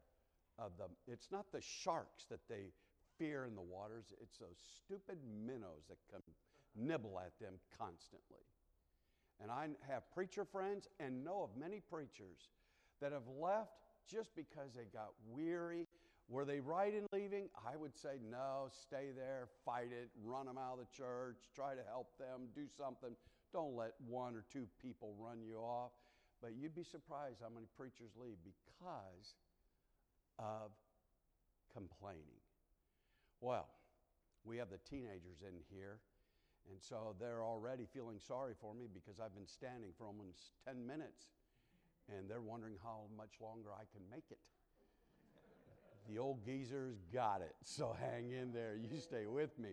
of 0.59 0.71
the 0.77 0.85
it's 1.11 1.31
not 1.31 1.51
the 1.51 1.61
sharks 1.61 2.25
that 2.29 2.39
they 2.47 2.71
fear 3.17 3.45
in 3.45 3.55
the 3.55 3.61
waters 3.61 4.13
it's 4.21 4.37
those 4.37 4.57
stupid 4.83 5.17
minnows 5.45 5.85
that 5.89 5.97
come 6.11 6.21
nibble 6.75 7.19
at 7.19 7.37
them 7.39 7.53
constantly 7.77 8.45
and 9.41 9.51
i 9.51 9.67
have 9.87 10.03
preacher 10.13 10.45
friends 10.45 10.87
and 10.99 11.23
know 11.23 11.43
of 11.43 11.49
many 11.59 11.79
preachers 11.79 12.49
that 13.01 13.11
have 13.11 13.27
left 13.39 13.71
just 14.09 14.35
because 14.35 14.73
they 14.75 14.85
got 14.91 15.09
weary 15.29 15.87
were 16.29 16.45
they 16.45 16.59
right 16.59 16.93
in 16.93 17.05
leaving? 17.11 17.49
I 17.67 17.75
would 17.75 17.95
say 17.97 18.19
no, 18.29 18.67
stay 18.71 19.11
there, 19.15 19.49
fight 19.65 19.91
it, 19.91 20.09
run 20.23 20.45
them 20.45 20.57
out 20.57 20.73
of 20.73 20.79
the 20.79 20.91
church, 20.95 21.37
try 21.53 21.75
to 21.75 21.83
help 21.87 22.17
them, 22.17 22.47
do 22.55 22.65
something. 22.77 23.11
Don't 23.51 23.75
let 23.75 23.93
one 24.07 24.35
or 24.35 24.45
two 24.51 24.67
people 24.81 25.13
run 25.19 25.41
you 25.41 25.57
off. 25.57 25.91
But 26.41 26.51
you'd 26.59 26.75
be 26.75 26.83
surprised 26.83 27.37
how 27.41 27.49
many 27.53 27.67
preachers 27.77 28.11
leave 28.19 28.37
because 28.43 29.35
of 30.39 30.71
complaining. 31.71 32.42
Well, 33.43 33.67
we 34.45 34.55
have 34.55 34.69
the 34.69 34.79
teenagers 34.89 35.43
in 35.43 35.59
here, 35.69 35.99
and 36.71 36.79
so 36.79 37.13
they're 37.19 37.43
already 37.43 37.85
feeling 37.93 38.17
sorry 38.17 38.53
for 38.61 38.73
me 38.73 38.85
because 38.93 39.19
I've 39.19 39.35
been 39.35 39.49
standing 39.49 39.89
for 39.97 40.07
almost 40.07 40.51
10 40.65 40.87
minutes, 40.87 41.27
and 42.07 42.29
they're 42.29 42.39
wondering 42.39 42.75
how 42.81 43.01
much 43.17 43.41
longer 43.41 43.67
I 43.75 43.83
can 43.91 43.99
make 44.09 44.23
it. 44.31 44.39
The 46.09 46.19
old 46.19 46.45
geezers 46.45 46.95
got 47.13 47.41
it. 47.41 47.53
So 47.65 47.93
hang 47.99 48.31
in 48.31 48.53
there. 48.53 48.77
You 48.77 48.97
stay 49.01 49.25
with 49.25 49.59
me. 49.59 49.71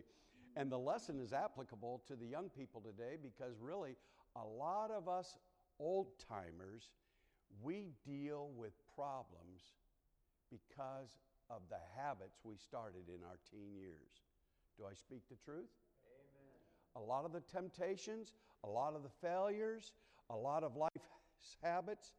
And 0.57 0.69
the 0.69 0.79
lesson 0.79 1.21
is 1.21 1.33
applicable 1.33 2.03
to 2.09 2.17
the 2.17 2.27
young 2.27 2.49
people 2.49 2.81
today 2.81 3.19
because 3.23 3.55
really, 3.61 3.95
a 4.35 4.45
lot 4.45 4.91
of 4.91 5.09
us 5.09 5.39
old 5.79 6.09
timers, 6.29 6.91
we 7.63 7.93
deal 8.05 8.51
with 8.57 8.73
problems 8.97 9.63
because 10.51 11.15
of 11.51 11.63
the 11.69 11.81
habits 11.97 12.39
we 12.45 12.57
started 12.57 13.09
in 13.09 13.25
our 13.25 13.39
teen 13.51 13.75
years. 13.77 14.23
Do 14.79 14.85
I 14.91 14.95
speak 14.95 15.23
the 15.29 15.37
truth? 15.45 15.69
Amen. 16.07 17.05
A 17.05 17.07
lot 17.07 17.25
of 17.25 17.33
the 17.33 17.41
temptations, 17.41 18.33
a 18.65 18.69
lot 18.69 18.95
of 18.95 19.03
the 19.03 19.11
failures, 19.21 19.93
a 20.31 20.37
lot 20.37 20.63
of 20.63 20.77
life 20.77 20.91
habits 21.63 22.13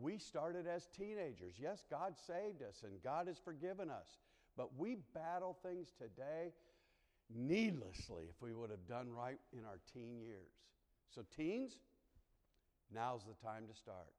we 0.00 0.18
started 0.18 0.66
as 0.66 0.88
teenagers. 0.96 1.54
Yes, 1.60 1.84
God 1.90 2.14
saved 2.16 2.62
us 2.62 2.82
and 2.84 3.02
God 3.02 3.26
has 3.26 3.38
forgiven 3.38 3.90
us. 3.90 4.18
But 4.56 4.78
we 4.78 4.96
battle 5.14 5.56
things 5.62 5.92
today 5.98 6.52
needlessly 7.34 8.24
if 8.28 8.40
we 8.40 8.52
would 8.52 8.70
have 8.70 8.86
done 8.86 9.08
right 9.10 9.38
in 9.52 9.64
our 9.64 9.78
teen 9.92 10.20
years. 10.20 10.52
So, 11.14 11.22
teens, 11.36 11.76
now's 12.94 13.22
the 13.24 13.46
time 13.46 13.64
to 13.70 13.78
start. 13.78 14.12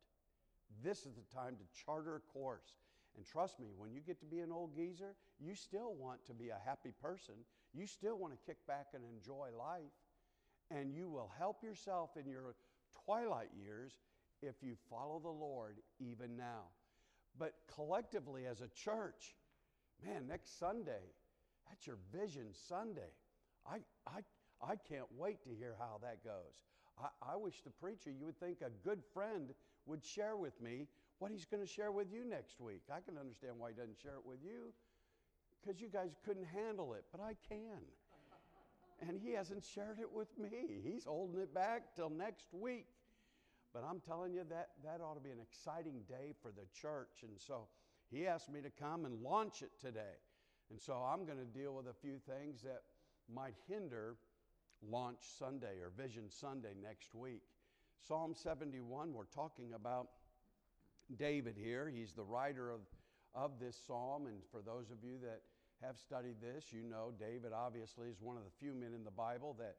This 0.83 0.99
is 0.99 1.13
the 1.13 1.35
time 1.35 1.55
to 1.55 1.83
charter 1.85 2.15
a 2.15 2.19
course. 2.19 2.73
And 3.15 3.25
trust 3.25 3.59
me, 3.59 3.67
when 3.77 3.91
you 3.91 4.01
get 4.01 4.19
to 4.21 4.25
be 4.25 4.39
an 4.39 4.51
old 4.51 4.75
geezer, 4.75 5.15
you 5.39 5.55
still 5.55 5.93
want 5.93 6.25
to 6.25 6.33
be 6.33 6.49
a 6.49 6.57
happy 6.65 6.93
person. 7.01 7.35
You 7.73 7.85
still 7.85 8.17
want 8.17 8.33
to 8.33 8.39
kick 8.45 8.57
back 8.67 8.87
and 8.93 9.03
enjoy 9.03 9.49
life. 9.57 9.93
And 10.71 10.91
you 10.93 11.09
will 11.09 11.31
help 11.37 11.63
yourself 11.63 12.11
in 12.19 12.27
your 12.27 12.55
twilight 13.05 13.49
years 13.55 13.93
if 14.41 14.55
you 14.61 14.75
follow 14.89 15.19
the 15.19 15.29
Lord 15.29 15.77
even 15.99 16.35
now. 16.35 16.63
But 17.37 17.53
collectively 17.73 18.45
as 18.45 18.61
a 18.61 18.67
church, 18.69 19.35
man, 20.03 20.27
next 20.27 20.59
Sunday, 20.59 21.13
that's 21.69 21.85
your 21.85 21.97
Vision 22.11 22.47
Sunday. 22.67 23.13
I, 23.65 23.77
I, 24.07 24.19
I 24.61 24.75
can't 24.75 25.07
wait 25.17 25.43
to 25.43 25.49
hear 25.49 25.75
how 25.79 25.99
that 26.01 26.23
goes. 26.23 26.61
I, 26.99 27.33
I 27.33 27.35
wish 27.37 27.61
the 27.63 27.71
preacher, 27.71 28.11
you 28.11 28.25
would 28.25 28.39
think 28.39 28.61
a 28.61 28.69
good 28.87 29.01
friend 29.13 29.53
would 29.85 30.03
share 30.03 30.35
with 30.35 30.59
me 30.61 30.87
what 31.19 31.31
he's 31.31 31.45
going 31.45 31.61
to 31.61 31.67
share 31.67 31.91
with 31.91 32.11
you 32.11 32.25
next 32.25 32.59
week. 32.59 32.81
I 32.91 32.99
can 32.99 33.17
understand 33.17 33.53
why 33.57 33.69
he 33.69 33.75
doesn't 33.75 33.97
share 34.01 34.15
it 34.15 34.25
with 34.25 34.39
you 34.43 34.73
because 35.61 35.79
you 35.79 35.87
guys 35.87 36.11
couldn't 36.25 36.45
handle 36.45 36.93
it, 36.93 37.05
but 37.11 37.21
I 37.21 37.35
can. 37.47 37.79
And 39.07 39.19
he 39.19 39.33
hasn't 39.33 39.63
shared 39.63 39.99
it 39.99 40.11
with 40.11 40.27
me. 40.37 40.81
He's 40.83 41.05
holding 41.05 41.41
it 41.41 41.53
back 41.53 41.95
till 41.95 42.09
next 42.09 42.47
week. 42.53 42.87
But 43.73 43.83
I'm 43.89 43.99
telling 43.99 44.33
you 44.33 44.43
that 44.49 44.69
that 44.83 45.01
ought 45.01 45.15
to 45.15 45.19
be 45.19 45.31
an 45.31 45.39
exciting 45.41 46.01
day 46.07 46.33
for 46.41 46.51
the 46.51 46.65
church. 46.79 47.23
And 47.23 47.39
so 47.39 47.67
he 48.11 48.27
asked 48.27 48.51
me 48.51 48.61
to 48.61 48.69
come 48.69 49.05
and 49.05 49.21
launch 49.21 49.61
it 49.61 49.71
today. 49.81 50.21
And 50.69 50.79
so 50.79 50.93
I'm 50.93 51.25
going 51.25 51.39
to 51.39 51.59
deal 51.59 51.73
with 51.73 51.87
a 51.87 51.93
few 51.93 52.17
things 52.19 52.61
that 52.61 52.83
might 53.33 53.55
hinder 53.67 54.15
launch 54.89 55.19
Sunday 55.39 55.79
or 55.81 55.91
Vision 55.97 56.25
Sunday 56.29 56.73
next 56.81 57.15
week. 57.15 57.41
Psalm 58.07 58.33
71, 58.35 59.13
we're 59.13 59.23
talking 59.25 59.73
about 59.75 60.07
David 61.17 61.55
here. 61.57 61.91
He's 61.93 62.11
the 62.11 62.23
writer 62.23 62.71
of, 62.71 62.79
of 63.35 63.59
this 63.59 63.77
psalm. 63.87 64.27
And 64.27 64.37
for 64.51 64.61
those 64.61 64.91
of 64.91 65.03
you 65.03 65.17
that 65.23 65.41
have 65.85 65.97
studied 65.97 66.35
this, 66.41 66.65
you 66.71 66.83
know 66.83 67.11
David 67.19 67.51
obviously 67.53 68.07
is 68.07 68.17
one 68.21 68.37
of 68.37 68.43
the 68.43 68.51
few 68.59 68.73
men 68.73 68.93
in 68.95 69.03
the 69.03 69.11
Bible 69.11 69.55
that 69.59 69.75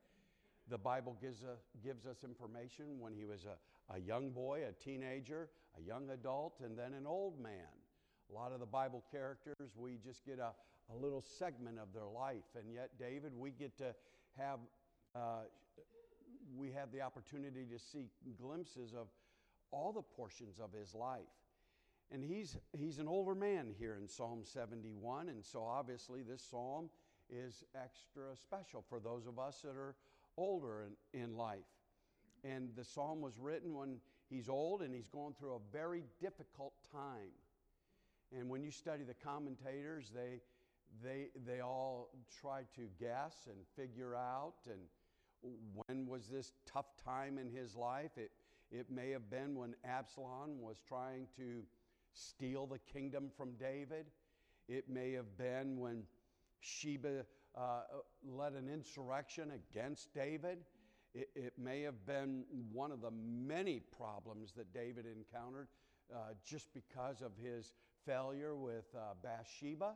the 0.68 0.78
Bible 0.78 1.16
gives, 1.20 1.42
a, 1.42 1.56
gives 1.86 2.06
us 2.06 2.24
information 2.24 2.98
when 2.98 3.12
he 3.12 3.24
was 3.24 3.44
a, 3.44 3.94
a 3.94 3.98
young 3.98 4.30
boy, 4.30 4.62
a 4.68 4.72
teenager, 4.72 5.50
a 5.78 5.82
young 5.82 6.10
adult, 6.10 6.60
and 6.64 6.78
then 6.78 6.94
an 6.94 7.06
old 7.06 7.38
man. 7.40 7.68
A 8.30 8.34
lot 8.34 8.52
of 8.52 8.60
the 8.60 8.66
Bible 8.66 9.04
characters, 9.10 9.72
we 9.76 9.98
just 10.02 10.24
get 10.24 10.38
a, 10.38 10.52
a 10.92 10.96
little 10.96 11.22
segment 11.22 11.78
of 11.78 11.92
their 11.92 12.06
life. 12.06 12.48
And 12.58 12.72
yet, 12.72 12.90
David, 12.98 13.32
we 13.36 13.50
get 13.50 13.76
to 13.78 13.94
have, 14.38 14.58
uh, 15.14 15.44
we 16.56 16.70
have 16.72 16.90
the 16.92 17.02
opportunity 17.02 17.66
to 17.70 17.78
see 17.78 18.08
glimpses 18.40 18.94
of 18.94 19.08
all 19.74 19.92
the 19.92 20.02
portions 20.02 20.60
of 20.60 20.72
his 20.72 20.94
life. 20.94 21.22
And 22.10 22.22
he's, 22.22 22.56
he's 22.78 22.98
an 22.98 23.08
older 23.08 23.34
man 23.34 23.74
here 23.78 23.96
in 24.00 24.08
Psalm 24.08 24.42
71, 24.44 25.28
and 25.28 25.44
so 25.44 25.64
obviously 25.64 26.22
this 26.22 26.42
psalm 26.48 26.90
is 27.30 27.64
extra 27.74 28.36
special 28.36 28.84
for 28.88 29.00
those 29.00 29.26
of 29.26 29.38
us 29.38 29.60
that 29.64 29.76
are 29.76 29.96
older 30.36 30.84
in, 31.12 31.20
in 31.20 31.36
life. 31.36 31.58
And 32.44 32.68
the 32.76 32.84
psalm 32.84 33.20
was 33.20 33.38
written 33.38 33.74
when 33.74 33.96
he's 34.28 34.48
old 34.48 34.82
and 34.82 34.94
he's 34.94 35.08
going 35.08 35.34
through 35.34 35.54
a 35.54 35.60
very 35.72 36.04
difficult 36.20 36.74
time. 36.92 37.32
And 38.36 38.48
when 38.48 38.62
you 38.62 38.70
study 38.70 39.02
the 39.02 39.14
commentators, 39.14 40.12
they, 40.14 40.40
they, 41.02 41.28
they 41.46 41.60
all 41.60 42.10
try 42.40 42.60
to 42.76 42.82
guess 43.00 43.48
and 43.48 43.56
figure 43.74 44.14
out 44.14 44.54
and 44.66 44.80
when 45.86 46.06
was 46.06 46.26
this 46.26 46.52
tough 46.70 46.86
time 47.04 47.38
in 47.38 47.48
his 47.48 47.74
life. 47.74 48.12
It, 48.16 48.30
it 48.70 48.90
may 48.90 49.10
have 49.10 49.30
been 49.30 49.54
when 49.54 49.74
Absalom 49.84 50.60
was 50.60 50.76
trying 50.86 51.26
to 51.36 51.62
steal 52.12 52.66
the 52.66 52.78
kingdom 52.78 53.30
from 53.36 53.52
David. 53.58 54.06
It 54.68 54.88
may 54.88 55.12
have 55.12 55.36
been 55.36 55.78
when 55.78 56.04
Sheba 56.60 57.24
uh, 57.56 57.80
led 58.26 58.54
an 58.54 58.68
insurrection 58.68 59.52
against 59.52 60.12
David. 60.14 60.58
It, 61.14 61.28
it, 61.36 61.52
may 61.58 61.82
have 61.82 62.04
been 62.06 62.44
one 62.72 62.90
of 62.90 63.00
the 63.00 63.10
many 63.12 63.80
problems 63.96 64.52
that 64.56 64.72
David 64.72 65.04
encountered 65.06 65.68
uh, 66.12 66.34
just 66.44 66.72
because 66.74 67.22
of 67.22 67.32
his 67.40 67.72
failure 68.04 68.56
with 68.56 68.86
uh, 68.96 69.14
Bathsheba. 69.22 69.92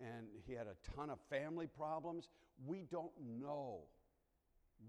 And 0.00 0.28
he 0.46 0.52
had 0.52 0.66
a 0.66 0.96
ton 0.96 1.10
of 1.10 1.18
family 1.28 1.66
problems. 1.66 2.30
We 2.64 2.86
don't 2.90 3.12
know 3.40 3.80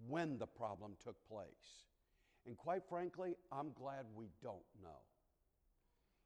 when 0.08 0.38
the 0.38 0.48
problem 0.48 0.94
took 1.04 1.16
place. 1.28 1.89
And 2.50 2.58
quite 2.58 2.82
frankly, 2.90 3.38
I'm 3.54 3.70
glad 3.78 4.10
we 4.16 4.26
don't 4.42 4.66
know. 4.82 5.06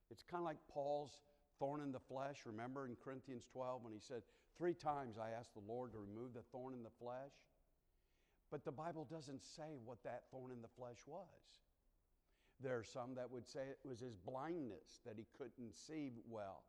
It's 0.10 0.24
kind 0.24 0.40
of 0.40 0.46
like 0.46 0.64
Paul's 0.72 1.20
thorn 1.60 1.82
in 1.82 1.92
the 1.92 2.00
flesh. 2.00 2.38
Remember 2.46 2.88
in 2.88 2.96
Corinthians 2.96 3.44
12 3.52 3.84
when 3.84 3.92
he 3.92 4.00
said, 4.00 4.24
Three 4.58 4.74
times 4.74 5.18
I 5.20 5.38
asked 5.38 5.54
the 5.54 5.68
Lord 5.68 5.92
to 5.92 6.00
remove 6.00 6.34
the 6.34 6.48
thorn 6.50 6.76
in 6.76 6.82
the 6.82 6.96
flesh. 6.98 7.36
But 8.50 8.64
the 8.64 8.72
Bible 8.72 9.06
doesn't 9.12 9.44
say 9.44 9.76
what 9.84 9.98
that 10.06 10.24
thorn 10.32 10.54
in 10.54 10.62
the 10.62 10.72
flesh 10.78 11.04
was. 11.06 11.60
There 12.62 12.78
are 12.78 12.86
some 12.88 13.16
that 13.16 13.30
would 13.30 13.46
say 13.46 13.60
it 13.68 13.84
was 13.84 14.00
his 14.00 14.16
blindness 14.16 15.04
that 15.06 15.16
he 15.18 15.26
couldn't 15.38 15.76
see 15.76 16.12
well. 16.30 16.64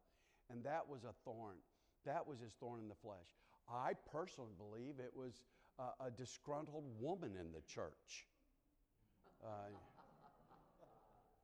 And 0.51 0.65
that 0.65 0.83
was 0.89 1.05
a 1.05 1.15
thorn. 1.25 1.63
That 2.05 2.27
was 2.27 2.41
his 2.41 2.55
thorn 2.59 2.81
in 2.81 2.89
the 2.89 2.99
flesh. 3.01 3.31
I 3.71 3.93
personally 4.11 4.59
believe 4.59 4.95
it 4.99 5.15
was 5.15 5.45
a, 5.79 6.07
a 6.07 6.11
disgruntled 6.11 6.91
woman 6.99 7.39
in 7.39 7.53
the 7.53 7.63
church. 7.69 8.27
Uh, 9.45 9.49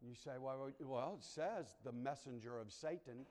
you 0.01 0.15
say, 0.15 0.31
well, 0.41 0.71
well, 0.81 1.19
it 1.19 1.25
says 1.25 1.67
the 1.85 1.93
messenger 1.93 2.59
of 2.59 2.73
Satan. 2.73 3.27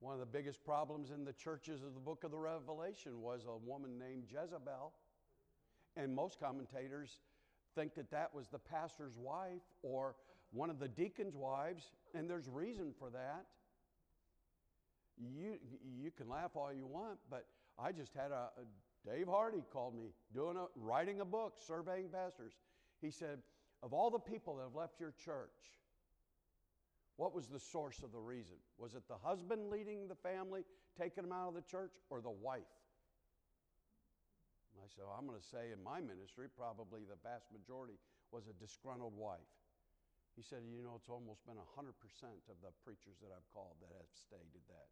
One 0.00 0.14
of 0.14 0.20
the 0.20 0.26
biggest 0.26 0.64
problems 0.64 1.10
in 1.10 1.24
the 1.24 1.32
churches 1.32 1.82
of 1.82 1.94
the 1.94 2.00
book 2.00 2.24
of 2.24 2.32
the 2.32 2.38
Revelation 2.38 3.20
was 3.20 3.44
a 3.46 3.56
woman 3.56 3.98
named 3.98 4.24
Jezebel. 4.28 4.92
And 5.96 6.14
most 6.14 6.40
commentators 6.40 7.18
think 7.74 7.94
that 7.94 8.10
that 8.10 8.34
was 8.34 8.48
the 8.48 8.58
pastor's 8.58 9.16
wife 9.16 9.62
or 9.82 10.16
one 10.50 10.70
of 10.70 10.78
the 10.78 10.88
deacon's 10.88 11.36
wives, 11.36 11.84
and 12.14 12.28
there's 12.28 12.48
reason 12.48 12.92
for 12.98 13.10
that. 13.10 13.44
You, 15.16 15.58
you 16.00 16.10
can 16.10 16.28
laugh 16.28 16.52
all 16.54 16.72
you 16.72 16.86
want, 16.86 17.18
but 17.30 17.46
I 17.78 17.92
just 17.92 18.14
had 18.14 18.30
a, 18.30 18.50
a 18.56 18.64
Dave 19.08 19.28
Hardy 19.28 19.62
called 19.72 19.96
me 19.96 20.10
doing 20.34 20.56
a, 20.56 20.66
writing 20.76 21.20
a 21.20 21.24
book, 21.24 21.54
surveying 21.64 22.08
pastors. 22.08 22.52
He 23.00 23.10
said, 23.10 23.38
Of 23.82 23.92
all 23.92 24.10
the 24.10 24.18
people 24.18 24.56
that 24.56 24.64
have 24.64 24.74
left 24.74 25.00
your 25.00 25.14
church, 25.24 25.54
what 27.16 27.34
was 27.34 27.48
the 27.48 27.58
source 27.58 28.02
of 28.02 28.12
the 28.12 28.20
reason? 28.20 28.56
Was 28.76 28.94
it 28.94 29.08
the 29.08 29.16
husband 29.16 29.70
leading 29.70 30.08
the 30.08 30.14
family, 30.14 30.62
taking 30.98 31.24
them 31.24 31.32
out 31.32 31.48
of 31.48 31.54
the 31.54 31.62
church, 31.62 31.92
or 32.10 32.20
the 32.20 32.30
wife? 32.30 32.62
I 34.78 34.86
said, 34.96 35.04
well, 35.04 35.20
I'm 35.20 35.26
going 35.26 35.36
to 35.36 35.50
say 35.52 35.68
in 35.74 35.84
my 35.84 36.00
ministry, 36.00 36.48
probably 36.48 37.04
the 37.04 37.20
vast 37.20 37.52
majority 37.52 38.00
was 38.32 38.48
a 38.48 38.54
disgruntled 38.56 39.12
wife. 39.12 39.52
He 40.32 40.40
said, 40.40 40.62
You 40.64 40.86
know, 40.86 40.94
it's 40.94 41.10
almost 41.10 41.42
been 41.44 41.58
100% 41.58 41.92
of 42.46 42.56
the 42.62 42.70
preachers 42.86 43.18
that 43.18 43.34
I've 43.34 43.44
called 43.50 43.74
that 43.82 43.90
have 43.90 44.08
stated 44.14 44.62
that. 44.70 44.88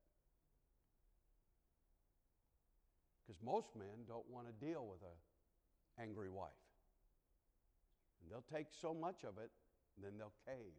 Because 3.27 3.43
most 3.43 3.75
men 3.77 4.07
don't 4.07 4.29
want 4.31 4.47
to 4.47 4.65
deal 4.65 4.87
with 4.87 5.03
an 5.03 6.05
angry 6.05 6.31
wife. 6.31 6.63
And 8.23 8.31
they'll 8.31 8.47
take 8.57 8.69
so 8.71 8.95
much 8.95 9.25
of 9.25 9.39
it, 9.43 9.51
then 10.01 10.13
they'll 10.17 10.37
cave 10.47 10.79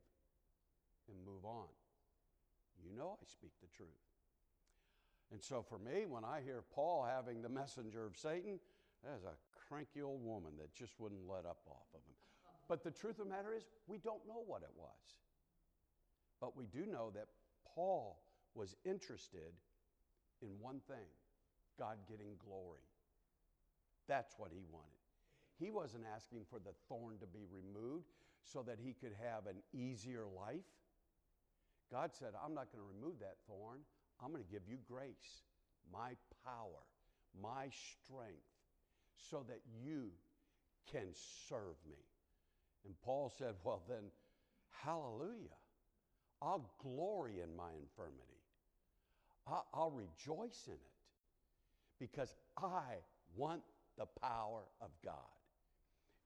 and 1.09 1.17
move 1.25 1.43
on. 1.43 1.67
You 2.83 2.95
know 2.95 3.17
I 3.19 3.25
speak 3.25 3.51
the 3.61 3.67
truth. 3.75 3.89
And 5.31 5.43
so 5.43 5.61
for 5.67 5.77
me, 5.77 6.05
when 6.07 6.23
I 6.23 6.39
hear 6.43 6.63
Paul 6.73 7.05
having 7.05 7.41
the 7.41 7.49
messenger 7.49 8.05
of 8.05 8.15
Satan, 8.15 8.59
that's 9.03 9.23
a 9.23 9.35
cranky 9.67 10.01
old 10.01 10.23
woman 10.23 10.51
that 10.59 10.73
just 10.73 10.93
wouldn't 10.99 11.27
let 11.27 11.45
up 11.45 11.59
off 11.67 11.87
of 11.93 11.99
him. 11.99 12.15
But 12.69 12.83
the 12.83 12.91
truth 12.91 13.19
of 13.19 13.27
the 13.27 13.31
matter 13.31 13.53
is, 13.53 13.63
we 13.87 13.97
don't 13.97 14.25
know 14.27 14.43
what 14.45 14.61
it 14.61 14.71
was. 14.77 15.17
But 16.39 16.55
we 16.55 16.65
do 16.65 16.85
know 16.85 17.11
that 17.15 17.27
Paul 17.75 18.19
was 18.55 18.75
interested 18.85 19.53
in 20.41 20.49
one 20.59 20.79
thing 20.87 21.07
God 21.77 21.97
getting 22.09 22.35
glory. 22.43 22.85
That's 24.07 24.35
what 24.37 24.51
he 24.51 24.63
wanted. 24.71 24.87
He 25.59 25.69
wasn't 25.71 26.03
asking 26.13 26.45
for 26.49 26.59
the 26.59 26.73
thorn 26.87 27.17
to 27.19 27.27
be 27.27 27.45
removed 27.49 28.05
so 28.43 28.63
that 28.63 28.77
he 28.79 28.93
could 28.93 29.13
have 29.21 29.47
an 29.47 29.57
easier 29.73 30.25
life. 30.25 30.67
God 31.91 32.11
said, 32.13 32.29
I'm 32.43 32.53
not 32.53 32.71
going 32.71 32.83
to 32.83 32.93
remove 32.99 33.19
that 33.19 33.37
thorn. 33.47 33.79
I'm 34.21 34.31
going 34.31 34.43
to 34.43 34.51
give 34.51 34.63
you 34.67 34.77
grace, 34.87 35.45
my 35.91 36.13
power, 36.43 36.83
my 37.41 37.69
strength, 37.69 38.47
so 39.29 39.45
that 39.47 39.61
you 39.83 40.11
can 40.91 41.07
serve 41.49 41.75
me. 41.89 42.01
And 42.85 42.93
Paul 43.01 43.31
said, 43.37 43.55
Well, 43.63 43.81
then, 43.87 44.11
hallelujah. 44.83 45.57
I'll 46.41 46.69
glory 46.81 47.41
in 47.41 47.55
my 47.55 47.71
infirmity, 47.81 48.41
I'll, 49.73 49.91
rejoice 49.91 50.67
in 50.67 50.73
it 50.73 50.96
because 51.99 52.35
I 52.57 53.01
want 53.35 53.61
the 53.97 54.05
power 54.21 54.63
of 54.81 54.89
God. 55.03 55.13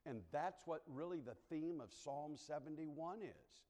And 0.06 0.22
that's 0.32 0.64
what 0.66 0.82
really 0.88 1.20
the 1.20 1.36
theme 1.50 1.80
of 1.82 1.94
Psalm 1.94 2.36
71 2.36 3.20
is. 3.22 3.62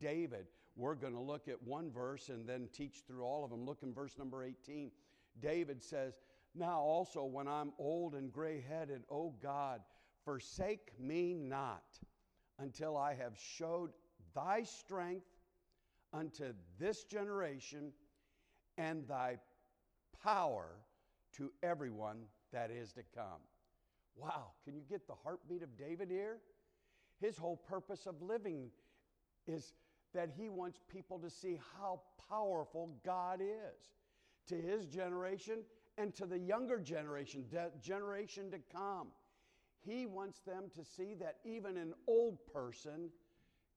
David, 0.00 0.46
we're 0.76 0.94
going 0.94 1.12
to 1.12 1.20
look 1.20 1.48
at 1.48 1.62
one 1.62 1.90
verse 1.90 2.28
and 2.28 2.48
then 2.48 2.68
teach 2.72 3.02
through 3.06 3.24
all 3.24 3.44
of 3.44 3.50
them. 3.50 3.64
Look 3.64 3.82
in 3.82 3.92
verse 3.92 4.18
number 4.18 4.42
18. 4.42 4.90
David 5.40 5.82
says, 5.82 6.14
Now 6.54 6.80
also, 6.80 7.24
when 7.24 7.46
I'm 7.46 7.72
old 7.78 8.14
and 8.14 8.32
gray 8.32 8.64
headed, 8.68 9.02
O 9.10 9.34
God, 9.42 9.80
forsake 10.24 10.92
me 10.98 11.34
not 11.34 11.84
until 12.58 12.96
I 12.96 13.14
have 13.14 13.32
showed 13.36 13.90
thy 14.34 14.62
strength 14.62 15.26
unto 16.12 16.52
this 16.78 17.04
generation 17.04 17.92
and 18.78 19.06
thy 19.06 19.38
power 20.22 20.68
to 21.36 21.50
everyone 21.62 22.18
that 22.52 22.70
is 22.70 22.92
to 22.92 23.02
come. 23.14 23.40
Wow, 24.16 24.52
can 24.64 24.74
you 24.74 24.82
get 24.88 25.06
the 25.06 25.14
heartbeat 25.24 25.62
of 25.62 25.76
David 25.76 26.10
here? 26.10 26.38
His 27.20 27.38
whole 27.38 27.56
purpose 27.56 28.06
of 28.06 28.20
living 28.20 28.70
is 29.46 29.72
that 30.14 30.30
he 30.36 30.48
wants 30.48 30.78
people 30.92 31.18
to 31.18 31.30
see 31.30 31.58
how 31.78 32.00
powerful 32.28 32.90
God 33.04 33.40
is 33.40 33.94
to 34.48 34.56
his 34.56 34.86
generation 34.86 35.58
and 35.98 36.14
to 36.16 36.26
the 36.26 36.38
younger 36.38 36.78
generation, 36.78 37.44
the 37.50 37.70
generation 37.80 38.50
to 38.50 38.58
come. 38.74 39.08
He 39.80 40.06
wants 40.06 40.40
them 40.40 40.64
to 40.74 40.84
see 40.84 41.14
that 41.14 41.36
even 41.44 41.76
an 41.76 41.94
old 42.06 42.38
person 42.52 43.10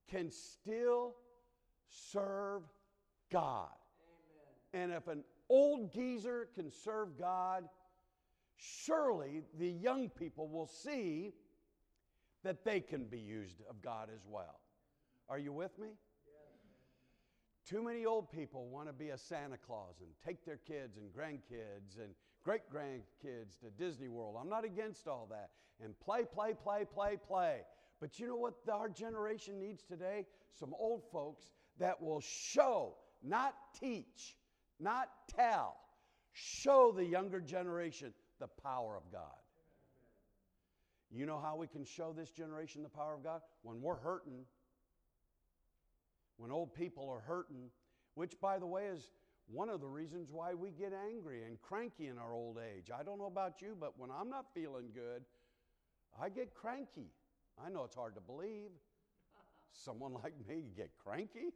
can 0.10 0.30
still 0.30 1.16
serve 1.88 2.64
God. 3.32 3.70
Amen. 4.74 4.84
And 4.84 4.92
if 4.92 5.08
an 5.08 5.24
old 5.50 5.94
geezer 5.94 6.50
can 6.56 6.72
serve 6.72 7.18
God, 7.20 7.66
surely 8.58 9.44
the 9.58 9.70
young 9.70 10.10
people 10.10 10.48
will 10.48 10.68
see 10.68 11.34
that 12.44 12.64
they 12.64 12.80
can 12.80 13.06
be 13.06 13.20
used 13.20 13.62
of 13.70 13.82
God 13.82 14.10
as 14.14 14.22
well. 14.28 14.60
Are 15.28 15.40
you 15.40 15.52
with 15.52 15.78
me? 15.80 15.90
Too 17.68 17.84
many 17.84 18.06
old 18.06 18.32
people 18.32 18.68
want 18.68 18.88
to 18.88 18.94
be 18.94 19.10
a 19.10 19.18
Santa 19.18 19.58
Claus 19.58 19.96
and 20.02 20.10
take 20.24 20.46
their 20.46 20.60
kids 20.68 20.98
and 20.98 21.12
grandkids 21.12 21.98
and 21.98 22.14
great 22.44 22.62
grandkids 22.72 23.60
to 23.62 23.72
Disney 23.76 24.08
World. 24.08 24.36
I'm 24.40 24.50
not 24.50 24.64
against 24.64 25.08
all 25.08 25.28
that. 25.32 25.50
And 25.84 26.00
play, 26.00 26.26
play, 26.32 26.54
play, 26.54 26.86
play, 26.86 27.18
play. 27.28 27.62
But 28.00 28.20
you 28.20 28.28
know 28.28 28.36
what 28.36 28.54
our 28.72 28.88
generation 28.88 29.60
needs 29.60 29.84
today? 29.84 30.28
Some 30.52 30.76
old 30.78 31.02
folks 31.12 31.54
that 31.80 32.00
will 32.00 32.22
show, 32.22 32.94
not 33.24 33.56
teach, 33.80 34.38
not 34.80 35.10
tell, 35.36 35.78
show 36.34 36.92
the 36.96 37.04
younger 37.04 37.40
generation 37.40 38.14
the 38.40 38.48
power 38.48 38.98
of 38.98 39.12
God. 39.12 39.22
You 41.12 41.26
know 41.26 41.40
how 41.40 41.56
we 41.56 41.68
can 41.68 41.86
show 41.86 42.14
this 42.14 42.30
generation 42.30 42.84
the 42.84 42.90
power 42.90 43.14
of 43.14 43.24
God? 43.24 43.42
When 43.62 43.82
we're 43.82 43.96
hurting, 43.96 44.46
when 46.38 46.52
old 46.52 46.74
people 46.74 47.10
are 47.10 47.22
hurting, 47.22 47.70
which, 48.16 48.34
by 48.42 48.60
the 48.60 48.66
way, 48.66 48.86
is 48.86 49.12
one 49.48 49.70
of 49.70 49.80
the 49.80 49.88
reasons 49.88 50.30
why 50.32 50.54
we 50.54 50.72
get 50.72 50.92
angry 51.08 51.44
and 51.44 51.62
cranky 51.62 52.08
in 52.08 52.18
our 52.18 52.34
old 52.34 52.58
age. 52.58 52.90
I 52.98 53.04
don't 53.04 53.20
know 53.20 53.28
about 53.28 53.62
you, 53.62 53.78
but 53.80 53.98
when 53.98 54.10
I'm 54.10 54.30
not 54.30 54.46
feeling 54.54 54.88
good, 54.94 55.24
I 56.20 56.30
get 56.30 56.54
cranky. 56.54 57.12
I 57.64 57.70
know 57.70 57.84
it's 57.84 57.96
hard 57.96 58.16
to 58.16 58.22
believe. 58.22 58.72
Someone 59.72 60.14
like 60.24 60.34
me 60.48 60.66
get 60.76 60.90
cranky. 61.04 61.54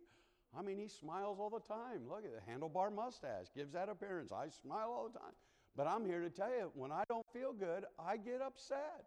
I 0.58 0.62
mean, 0.62 0.77
he 0.77 0.88
smiles 0.88 1.38
all 1.39 1.50
the 1.50 1.60
time. 1.60 2.01
Look 2.10 2.24
at 2.25 2.32
the 2.34 2.51
handlebar 2.51 2.94
mustache, 2.94 3.48
gives 3.56 3.74
that 3.74 3.89
appearance. 3.89 4.32
I 4.32 4.48
smile 4.50 4.91
all 4.91 5.10
the 5.12 5.20
time. 5.20 5.34
But 5.75 5.88
I'm 5.88 6.06
here 6.06 6.22
to 6.22 6.29
tell 6.29 6.50
you, 6.50 6.72
when 6.74 6.91
I 6.91 7.03
don't 7.08 7.25
feel 7.32 7.53
good, 7.53 7.86
I 8.00 8.18
get 8.18 8.41
upset. 8.41 9.06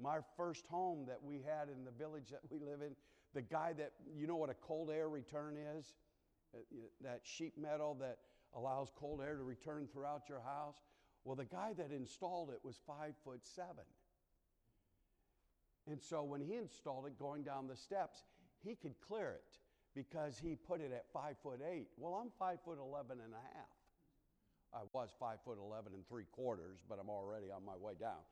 My 0.00 0.18
first 0.36 0.66
home 0.66 1.06
that 1.08 1.22
we 1.22 1.42
had 1.44 1.68
in 1.68 1.84
the 1.84 1.90
village 1.90 2.30
that 2.30 2.40
we 2.50 2.58
live 2.58 2.82
in, 2.82 2.94
the 3.34 3.42
guy 3.42 3.72
that, 3.74 3.92
you 4.16 4.26
know 4.26 4.36
what 4.36 4.48
a 4.48 4.54
cold 4.54 4.90
air 4.90 5.08
return 5.08 5.56
is? 5.76 5.94
Uh, 6.54 6.58
that 7.02 7.20
sheet 7.24 7.58
metal 7.58 7.96
that 8.00 8.18
allows 8.54 8.90
cold 8.96 9.20
air 9.20 9.36
to 9.36 9.42
return 9.42 9.88
throughout 9.92 10.28
your 10.28 10.40
house. 10.40 10.76
Well, 11.24 11.36
the 11.36 11.44
guy 11.44 11.72
that 11.76 11.90
installed 11.90 12.50
it 12.50 12.60
was 12.62 12.78
five 12.86 13.14
foot 13.24 13.40
seven. 13.42 13.84
And 15.90 16.00
so 16.00 16.22
when 16.22 16.40
he 16.40 16.54
installed 16.54 17.06
it 17.06 17.18
going 17.18 17.42
down 17.42 17.66
the 17.66 17.76
steps, 17.76 18.22
he 18.64 18.76
could 18.76 18.94
clear 19.06 19.30
it 19.30 19.58
because 19.98 20.38
he 20.38 20.54
put 20.54 20.80
it 20.80 20.92
at 20.94 21.06
five 21.12 21.36
foot 21.42 21.58
eight. 21.68 21.88
Well, 21.96 22.14
I'm 22.14 22.30
five 22.38 22.58
foot 22.64 22.78
11 22.80 23.18
and 23.24 23.32
a 23.32 23.58
half. 23.58 23.66
I 24.72 24.84
was 24.92 25.08
five 25.18 25.38
foot 25.44 25.58
11 25.60 25.92
and 25.92 26.06
three 26.06 26.26
quarters, 26.30 26.78
but 26.88 26.98
I'm 27.00 27.08
already 27.08 27.50
on 27.50 27.64
my 27.64 27.76
way 27.76 27.94
down. 27.98 28.22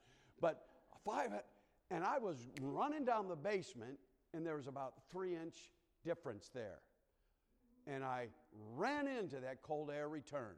But 0.40 0.64
five, 1.04 1.30
and 1.90 2.04
I 2.04 2.18
was 2.18 2.46
running 2.60 3.04
down 3.04 3.26
the 3.26 3.34
basement, 3.34 3.98
and 4.32 4.46
there 4.46 4.54
was 4.54 4.68
about 4.68 4.94
three 5.10 5.34
inch 5.34 5.56
difference 6.04 6.50
there. 6.54 6.78
And 7.88 8.04
I 8.04 8.28
ran 8.76 9.08
into 9.08 9.40
that 9.40 9.62
cold 9.62 9.90
air 9.90 10.08
return, 10.08 10.54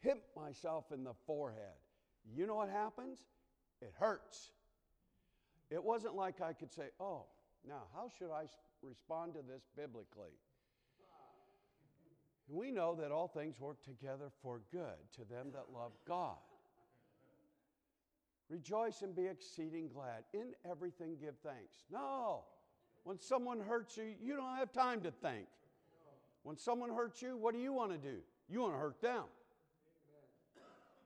hit 0.00 0.24
myself 0.36 0.86
in 0.92 1.04
the 1.04 1.14
forehead. 1.24 1.78
You 2.34 2.48
know 2.48 2.56
what 2.56 2.68
happens? 2.70 3.20
It 3.80 3.92
hurts. 3.96 4.50
It 5.70 5.84
wasn't 5.84 6.16
like 6.16 6.40
I 6.40 6.52
could 6.52 6.72
say, 6.72 6.88
oh, 6.98 7.26
now 7.66 7.82
how 7.94 8.08
should 8.18 8.32
I 8.32 8.46
respond 8.82 9.34
to 9.34 9.40
this 9.40 9.62
biblically? 9.76 10.36
We 12.48 12.70
know 12.70 12.94
that 12.94 13.10
all 13.10 13.28
things 13.28 13.58
work 13.58 13.82
together 13.82 14.30
for 14.42 14.60
good 14.70 15.10
to 15.16 15.24
them 15.24 15.48
that 15.52 15.66
love 15.74 15.92
God. 16.06 16.36
Rejoice 18.48 19.02
and 19.02 19.14
be 19.14 19.26
exceeding 19.26 19.88
glad. 19.88 20.22
In 20.32 20.52
everything 20.68 21.16
give 21.20 21.34
thanks. 21.42 21.84
No. 21.90 22.44
When 23.02 23.18
someone 23.18 23.60
hurts 23.60 23.96
you, 23.96 24.14
you 24.22 24.36
don't 24.36 24.56
have 24.56 24.72
time 24.72 25.00
to 25.00 25.10
think. 25.10 25.46
When 26.44 26.56
someone 26.56 26.90
hurts 26.90 27.20
you, 27.20 27.36
what 27.36 27.54
do 27.54 27.60
you 27.60 27.72
want 27.72 27.90
to 27.90 27.98
do? 27.98 28.18
You 28.48 28.60
want 28.60 28.74
to 28.74 28.78
hurt 28.78 29.00
them. 29.00 29.24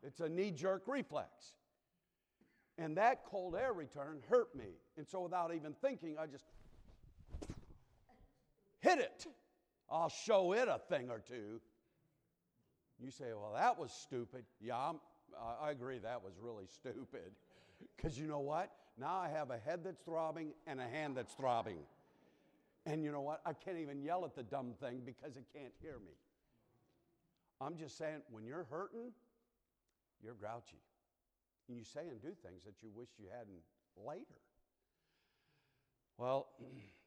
It's 0.03 0.21
a 0.21 0.29
knee 0.29 0.51
jerk 0.51 0.83
reflex. 0.87 1.55
And 2.77 2.97
that 2.97 3.25
cold 3.25 3.55
air 3.55 3.73
return 3.73 4.21
hurt 4.29 4.55
me. 4.55 4.77
And 4.97 5.07
so 5.07 5.21
without 5.21 5.55
even 5.55 5.75
thinking, 5.81 6.17
I 6.19 6.27
just 6.27 6.45
hit 8.81 8.99
it. 8.99 9.27
I'll 9.91 10.09
show 10.09 10.53
it 10.53 10.69
a 10.69 10.79
thing 10.89 11.11
or 11.11 11.19
two. 11.19 11.61
You 12.99 13.11
say, 13.11 13.27
well, 13.33 13.53
that 13.55 13.79
was 13.79 13.93
stupid. 13.93 14.45
Yeah, 14.61 14.77
I'm, 14.77 15.01
I 15.63 15.71
agree, 15.71 15.99
that 15.99 16.23
was 16.23 16.35
really 16.41 16.67
stupid. 16.67 17.33
Because 17.97 18.19
you 18.19 18.27
know 18.27 18.41
what? 18.41 18.71
Now 18.99 19.17
I 19.17 19.31
have 19.31 19.51
a 19.51 19.57
head 19.57 19.81
that's 19.83 20.03
throbbing 20.03 20.53
and 20.67 20.81
a 20.81 20.87
hand 20.87 21.17
that's 21.17 21.33
throbbing. 21.33 21.79
And 22.85 23.03
you 23.03 23.11
know 23.11 23.23
what? 23.23 23.41
I 23.47 23.55
can't 23.55 23.79
even 23.79 24.03
yell 24.03 24.25
at 24.27 24.35
the 24.35 24.43
dumb 24.43 24.75
thing 24.79 25.01
because 25.05 25.37
it 25.39 25.45
can't 25.55 25.73
hear 25.81 25.95
me. 25.99 26.13
I'm 27.59 27.77
just 27.77 27.97
saying, 27.97 28.21
when 28.31 28.45
you're 28.45 28.67
hurting, 28.71 29.13
you're 30.23 30.35
grouchy. 30.35 30.83
And 31.69 31.79
you 31.79 31.85
say 31.85 32.09
and 32.11 32.21
do 32.21 32.33
things 32.43 32.65
that 32.65 32.75
you 32.83 32.91
wish 32.95 33.09
you 33.19 33.27
hadn't 33.31 33.63
later. 33.97 34.41
Well, 36.19 36.49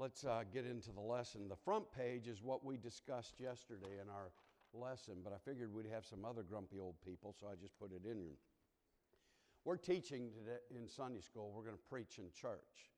let's 0.00 0.24
uh, 0.24 0.40
get 0.50 0.64
into 0.64 0.90
the 0.92 1.00
lesson. 1.00 1.46
The 1.46 1.56
front 1.56 1.84
page 1.92 2.26
is 2.26 2.42
what 2.42 2.64
we 2.64 2.78
discussed 2.78 3.34
yesterday 3.38 4.00
in 4.02 4.08
our 4.08 4.32
lesson, 4.72 5.16
but 5.22 5.34
I 5.34 5.36
figured 5.44 5.74
we'd 5.74 5.92
have 5.92 6.06
some 6.06 6.24
other 6.24 6.42
grumpy 6.42 6.78
old 6.80 6.94
people, 7.04 7.34
so 7.38 7.48
I 7.48 7.54
just 7.60 7.78
put 7.78 7.92
it 7.92 8.08
in 8.10 8.16
here. 8.16 8.40
We're 9.66 9.76
teaching 9.76 10.30
today 10.32 10.56
in 10.74 10.88
Sunday 10.88 11.20
school, 11.20 11.52
we're 11.54 11.64
going 11.64 11.76
to 11.76 11.90
preach 11.90 12.16
in 12.16 12.24
church. 12.32 12.88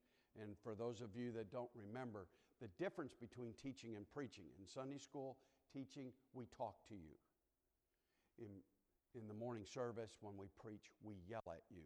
And 0.41 0.55
for 0.63 0.77
those 0.77 1.01
of 1.01 1.17
you 1.17 1.33
that 1.33 1.51
don't 1.51 1.71
remember, 1.75 2.29
the 2.61 2.69
difference 2.79 3.15
between 3.21 3.53
teaching 3.61 3.97
and 3.97 4.07
preaching 4.15 4.45
in 4.61 4.69
Sunday 4.69 4.99
school, 4.99 5.39
teaching, 5.75 6.13
we 6.33 6.45
talk 6.57 6.77
to 6.87 6.95
you. 6.95 7.19
In 8.39 8.63
in 9.15 9.29
the 9.29 9.35
morning 9.35 9.65
service, 9.67 10.17
when 10.23 10.35
we 10.39 10.47
preach, 10.63 10.89
we 11.03 11.17
yell 11.29 11.45
at 11.47 11.61
you. 11.69 11.85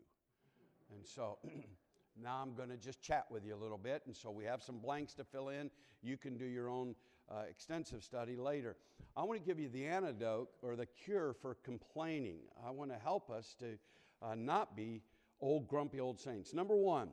And 0.95 1.05
so 1.05 1.39
now 2.23 2.41
I'm 2.43 2.55
going 2.55 2.71
to 2.71 2.77
just 2.77 3.03
chat 3.03 3.27
with 3.31 3.45
you 3.45 3.55
a 3.55 3.61
little 3.61 3.79
bit. 3.79 4.03
And 4.07 4.17
so 4.17 4.31
we 4.31 4.45
have 4.45 4.63
some 4.63 4.79
blanks 4.79 5.15
to 5.15 5.25
fill 5.25 5.49
in. 5.49 5.71
You 6.03 6.17
can 6.17 6.37
do 6.37 6.45
your 6.45 6.69
own 6.69 6.95
uh, 7.31 7.43
extensive 7.49 8.03
study 8.03 8.37
later. 8.37 8.77
I 9.17 9.23
want 9.25 9.41
to 9.41 9.47
give 9.47 9.59
you 9.59 9.69
the 9.69 9.87
antidote 9.87 10.49
or 10.63 10.77
the 10.77 10.87
cure 10.87 11.35
for 11.41 11.57
complaining. 11.65 12.39
I 12.65 12.71
want 12.71 12.91
to 12.91 12.99
help 12.99 13.31
us 13.31 13.55
to 13.61 13.79
uh, 14.23 14.35
not 14.35 14.77
be 14.77 15.03
old, 15.41 15.69
grumpy 15.69 16.01
old 16.01 16.21
saints. 16.21 16.55
Number 16.55 16.77
one, 16.77 17.09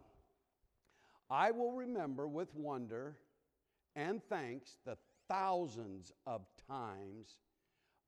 I 1.29 1.51
will 1.51 1.71
remember 1.73 2.27
with 2.27 2.53
wonder 2.55 3.17
and 3.95 4.21
thanks 4.23 4.77
the 4.85 4.97
thousands 5.27 6.11
of 6.25 6.41
times 6.67 7.37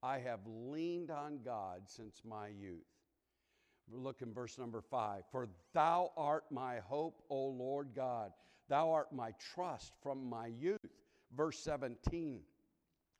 I 0.02 0.20
have 0.20 0.42
leaned 0.46 1.12
on 1.12 1.40
God 1.44 1.82
since 1.86 2.22
my 2.24 2.48
youth. 2.48 2.95
Look 3.92 4.22
in 4.22 4.34
verse 4.34 4.58
number 4.58 4.82
five. 4.82 5.24
For 5.32 5.48
thou 5.74 6.12
art 6.18 6.46
my 6.50 6.80
hope, 6.80 7.22
O 7.30 7.48
Lord 7.48 7.90
God. 7.96 8.32
Thou 8.68 8.92
art 8.92 9.14
my 9.14 9.32
trust 9.54 9.94
from 10.02 10.28
my 10.28 10.48
youth. 10.48 10.80
Verse 11.36 11.60
17. 11.60 12.42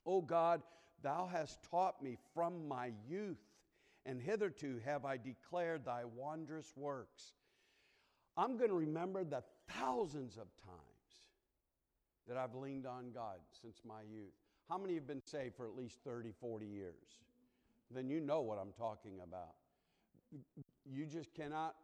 O 0.06 0.22
God, 0.22 0.62
thou 1.04 1.30
hast 1.32 1.60
taught 1.70 2.02
me 2.02 2.18
from 2.34 2.68
my 2.68 2.92
youth, 3.08 3.42
and 4.06 4.22
hitherto 4.22 4.80
have 4.86 5.06
I 5.06 5.18
declared 5.18 5.86
thy 5.86 6.04
wondrous 6.06 6.72
works. 6.76 7.34
I'm 8.38 8.58
going 8.58 8.70
to 8.70 8.76
remember 8.76 9.24
the 9.24 9.44
thousands 9.70 10.38
of 10.38 10.48
times 10.64 10.80
that 12.28 12.38
I've 12.38 12.56
leaned 12.56 12.86
on 12.86 13.12
God 13.14 13.38
since 13.62 13.82
my 13.88 14.02
youth. 14.12 14.34
How 14.68 14.78
many 14.78 14.96
have 14.96 15.08
been 15.08 15.22
saved 15.24 15.56
for 15.56 15.68
at 15.68 15.76
least 15.76 16.00
30, 16.04 16.32
40 16.40 16.66
years? 16.66 17.20
then 17.92 18.10
you 18.10 18.20
know 18.20 18.42
what 18.42 18.58
I'm 18.58 18.74
talking 18.78 19.20
about. 19.24 19.56
You 20.86 21.06
just 21.06 21.34
cannot, 21.34 21.76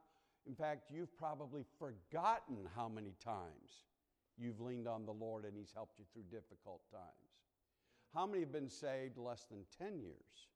in 0.48 0.56
fact, 0.56 0.92
you've 0.92 1.16
probably 1.18 1.64
forgotten 1.80 2.68
how 2.76 2.88
many 2.88 3.14
times 3.24 3.86
you've 4.38 4.60
leaned 4.60 4.88
on 4.88 5.06
the 5.06 5.12
Lord 5.12 5.46
and 5.46 5.54
He's 5.58 5.72
helped 5.74 6.00
you 6.00 6.06
through 6.14 6.24
difficult 6.24 6.82
times. 6.92 7.32
How 8.14 8.26
many 8.26 8.42
have 8.42 8.52
been 8.52 8.70
saved 8.70 9.18
less 9.18 9.46
than 9.50 9.66
10 9.78 10.00
years? 10.00 10.50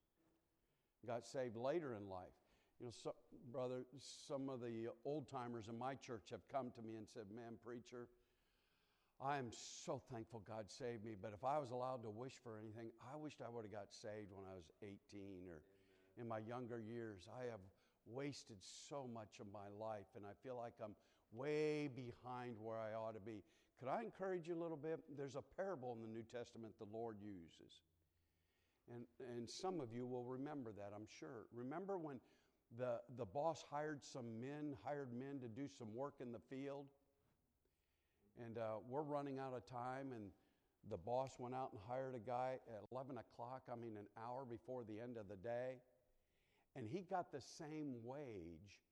Got 1.06 1.26
saved 1.26 1.56
later 1.56 1.94
in 1.94 2.08
life. 2.08 2.36
You 2.80 2.86
know, 2.86 2.92
so, 2.92 3.14
brother, 3.52 3.86
some 3.98 4.48
of 4.50 4.60
the 4.60 4.88
old 5.04 5.28
timers 5.30 5.68
in 5.68 5.78
my 5.78 5.94
church 5.94 6.28
have 6.30 6.46
come 6.52 6.70
to 6.74 6.82
me 6.82 6.96
and 6.96 7.08
said, 7.08 7.24
Man, 7.34 7.56
preacher, 7.64 8.08
I 9.22 9.38
am 9.38 9.48
so 9.50 10.02
thankful 10.12 10.42
God 10.46 10.68
saved 10.68 11.04
me, 11.04 11.16
but 11.20 11.32
if 11.32 11.42
I 11.42 11.58
was 11.58 11.70
allowed 11.70 12.02
to 12.02 12.10
wish 12.10 12.34
for 12.42 12.58
anything, 12.60 12.92
I 13.00 13.16
wished 13.16 13.40
I 13.40 13.48
would 13.48 13.64
have 13.64 13.72
got 13.72 13.88
saved 13.88 14.28
when 14.34 14.44
I 14.44 14.52
was 14.52 14.68
18 14.82 15.48
or 15.48 15.62
in 16.20 16.28
my 16.28 16.38
younger 16.38 16.80
years. 16.80 17.28
I 17.32 17.48
have 17.48 17.60
wasted 18.06 18.56
so 18.88 19.08
much 19.12 19.40
of 19.40 19.46
my 19.52 19.68
life, 19.78 20.06
and 20.16 20.24
I 20.24 20.32
feel 20.42 20.56
like 20.56 20.74
I'm 20.82 20.94
way 21.32 21.88
behind 21.88 22.56
where 22.60 22.78
I 22.78 22.94
ought 22.94 23.14
to 23.14 23.20
be. 23.20 23.42
Could 23.78 23.88
I 23.88 24.02
encourage 24.02 24.48
you 24.48 24.54
a 24.54 24.62
little 24.62 24.76
bit? 24.76 25.00
There's 25.16 25.36
a 25.36 25.44
parable 25.56 25.96
in 25.96 26.00
the 26.00 26.08
New 26.08 26.24
Testament 26.24 26.72
the 26.78 26.88
Lord 26.92 27.16
uses. 27.20 27.82
And, 28.92 29.04
and 29.36 29.48
some 29.48 29.80
of 29.80 29.92
you 29.92 30.06
will 30.06 30.24
remember 30.24 30.72
that, 30.72 30.92
I'm 30.94 31.06
sure. 31.18 31.46
Remember 31.52 31.98
when 31.98 32.20
the, 32.78 33.00
the 33.18 33.24
boss 33.24 33.64
hired 33.70 34.02
some 34.02 34.40
men, 34.40 34.76
hired 34.84 35.12
men 35.12 35.40
to 35.40 35.48
do 35.48 35.68
some 35.68 35.94
work 35.94 36.14
in 36.20 36.32
the 36.32 36.38
field? 36.48 36.86
And 38.44 38.58
uh, 38.58 38.80
we're 38.88 39.02
running 39.02 39.38
out 39.38 39.54
of 39.56 39.68
time, 39.68 40.12
and 40.14 40.30
the 40.90 40.96
boss 40.96 41.32
went 41.38 41.54
out 41.54 41.70
and 41.72 41.80
hired 41.88 42.14
a 42.14 42.24
guy 42.24 42.58
at 42.68 42.82
11 42.92 43.18
o'clock, 43.18 43.62
I 43.70 43.76
mean, 43.76 43.96
an 43.96 44.06
hour 44.16 44.44
before 44.44 44.84
the 44.84 45.00
end 45.02 45.16
of 45.16 45.28
the 45.28 45.36
day. 45.36 45.80
And 46.76 46.86
he 46.88 47.00
got 47.08 47.32
the 47.32 47.40
same 47.40 47.94
wage 48.04 48.84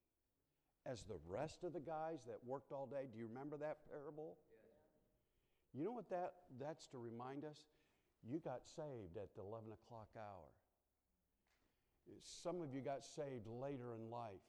as 0.87 1.03
the 1.03 1.18
rest 1.29 1.64
of 1.64 1.73
the 1.73 1.81
guys 1.81 2.25
that 2.27 2.38
worked 2.47 2.73
all 2.73 2.87
day. 2.87 3.07
Do 3.12 3.18
you 3.18 3.29
remember 3.29 3.57
that 3.59 3.79
parable? 3.90 4.37
Yes. 4.51 5.81
You 5.81 5.85
know 5.85 5.92
what 5.92 6.09
that, 6.09 6.33
that's 6.59 6.87
to 6.88 6.99
remind 6.99 7.44
us? 7.44 7.59
You 8.27 8.38
got 8.38 8.64
saved 8.64 9.16
at 9.16 9.29
the 9.37 9.42
11 9.42 9.68
o'clock 9.73 10.09
hour. 10.16 10.49
Some 12.23 12.62
of 12.62 12.73
you 12.73 12.81
got 12.81 13.05
saved 13.05 13.47
later 13.47 13.94
in 13.94 14.11
life. 14.11 14.44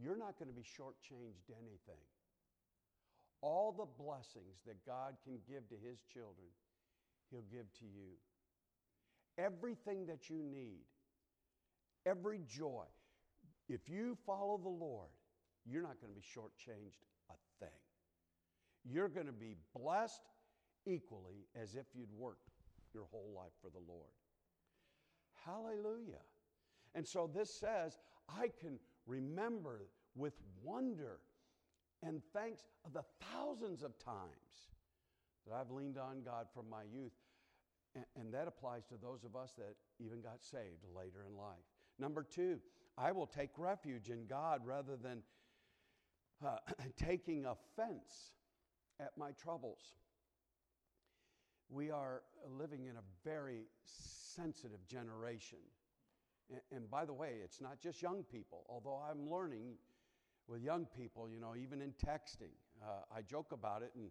You're 0.00 0.16
not 0.18 0.38
going 0.38 0.48
to 0.48 0.54
be 0.54 0.62
shortchanged 0.62 1.50
anything 1.50 2.02
all 3.46 3.72
the 3.72 4.02
blessings 4.02 4.58
that 4.66 4.84
God 4.84 5.14
can 5.24 5.38
give 5.48 5.68
to 5.68 5.76
His 5.76 6.00
children, 6.12 6.48
He'll 7.30 7.46
give 7.50 7.72
to 7.78 7.84
you. 7.84 8.18
Everything 9.38 10.06
that 10.06 10.30
you 10.30 10.42
need, 10.42 10.86
every 12.06 12.40
joy. 12.48 12.84
If 13.68 13.88
you 13.88 14.16
follow 14.24 14.58
the 14.62 14.68
Lord, 14.68 15.10
you're 15.68 15.82
not 15.82 16.00
going 16.00 16.12
to 16.12 16.18
be 16.18 16.24
shortchanged 16.24 17.02
a 17.30 17.34
thing. 17.58 17.68
You're 18.88 19.08
going 19.08 19.26
to 19.26 19.32
be 19.32 19.56
blessed 19.74 20.22
equally 20.86 21.46
as 21.60 21.74
if 21.74 21.86
you'd 21.94 22.12
worked 22.16 22.50
your 22.94 23.04
whole 23.10 23.32
life 23.36 23.52
for 23.60 23.70
the 23.70 23.84
Lord. 23.88 24.14
Hallelujah. 25.44 26.22
And 26.94 27.06
so 27.06 27.28
this 27.32 27.52
says, 27.52 27.98
I 28.28 28.50
can 28.60 28.78
remember 29.06 29.88
with 30.14 30.34
wonder 30.62 31.18
and 32.02 32.22
thanks 32.32 32.62
of 32.84 32.92
the 32.92 33.04
thousands 33.32 33.82
of 33.82 33.98
times 33.98 34.70
that 35.46 35.54
I've 35.54 35.70
leaned 35.70 35.98
on 35.98 36.22
God 36.24 36.46
from 36.54 36.68
my 36.70 36.82
youth. 36.82 37.12
And, 38.14 38.32
that 38.34 38.46
applies 38.46 38.84
to 38.86 38.94
those 39.00 39.24
of 39.24 39.34
us 39.34 39.54
that 39.56 39.74
even 39.98 40.20
got 40.20 40.44
saved 40.44 40.84
later 40.94 41.24
in 41.26 41.34
life. 41.34 41.64
Number 41.98 42.22
two, 42.22 42.58
I 42.98 43.12
will 43.12 43.26
take 43.26 43.50
refuge 43.56 44.10
in 44.10 44.26
God 44.26 44.62
rather 44.64 44.96
than 44.96 45.22
uh, 46.44 46.56
taking 46.96 47.46
offense 47.46 48.32
at 49.00 49.12
my 49.16 49.32
troubles. 49.32 49.80
We 51.68 51.90
are 51.90 52.22
living 52.58 52.86
in 52.86 52.96
a 52.96 53.28
very 53.28 53.66
sensitive 53.84 54.86
generation. 54.86 55.58
And, 56.50 56.60
and 56.70 56.90
by 56.90 57.04
the 57.04 57.12
way, 57.12 57.36
it's 57.42 57.60
not 57.60 57.80
just 57.80 58.02
young 58.02 58.22
people, 58.22 58.64
although 58.68 59.02
I'm 59.10 59.30
learning 59.30 59.74
with 60.48 60.62
young 60.62 60.86
people, 60.96 61.28
you 61.28 61.40
know, 61.40 61.54
even 61.56 61.82
in 61.82 61.92
texting. 61.92 62.54
Uh, 62.82 63.02
I 63.14 63.22
joke 63.22 63.52
about 63.52 63.82
it, 63.82 63.90
and, 63.96 64.10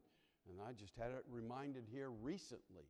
and 0.50 0.60
I 0.68 0.74
just 0.74 0.96
had 0.98 1.12
it 1.12 1.24
reminded 1.32 1.86
here 1.90 2.10
recently 2.10 2.90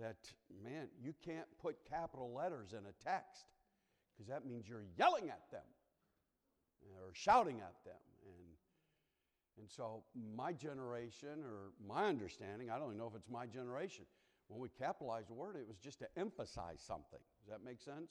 that, 0.00 0.16
man, 0.62 0.88
you 1.02 1.12
can't 1.24 1.46
put 1.60 1.76
capital 1.88 2.32
letters 2.32 2.72
in 2.72 2.80
a 2.86 3.04
text 3.04 3.46
because 4.18 4.28
that 4.28 4.44
means 4.44 4.68
you're 4.68 4.84
yelling 4.98 5.30
at 5.30 5.48
them 5.50 5.62
uh, 6.82 7.06
or 7.06 7.14
shouting 7.14 7.60
at 7.60 7.84
them. 7.84 7.94
And, 8.26 9.60
and 9.60 9.70
so, 9.70 10.02
my 10.36 10.52
generation, 10.52 11.44
or 11.44 11.70
my 11.86 12.06
understanding, 12.06 12.70
I 12.70 12.78
don't 12.78 12.88
even 12.88 12.98
know 12.98 13.06
if 13.06 13.14
it's 13.14 13.30
my 13.30 13.46
generation, 13.46 14.04
when 14.48 14.60
we 14.60 14.68
capitalized 14.78 15.30
a 15.30 15.34
word, 15.34 15.56
it 15.56 15.66
was 15.68 15.78
just 15.78 16.00
to 16.00 16.06
emphasize 16.16 16.80
something. 16.84 17.20
Does 17.40 17.50
that 17.50 17.64
make 17.64 17.80
sense? 17.80 18.10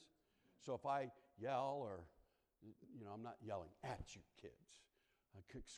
So, 0.66 0.74
if 0.74 0.86
I 0.86 1.10
yell 1.38 1.80
or 1.82 2.00
you 2.98 3.06
know, 3.06 3.12
I'm 3.14 3.24
not 3.24 3.36
yelling 3.46 3.70
at 3.84 4.16
you 4.16 4.22
kids. 4.42 4.82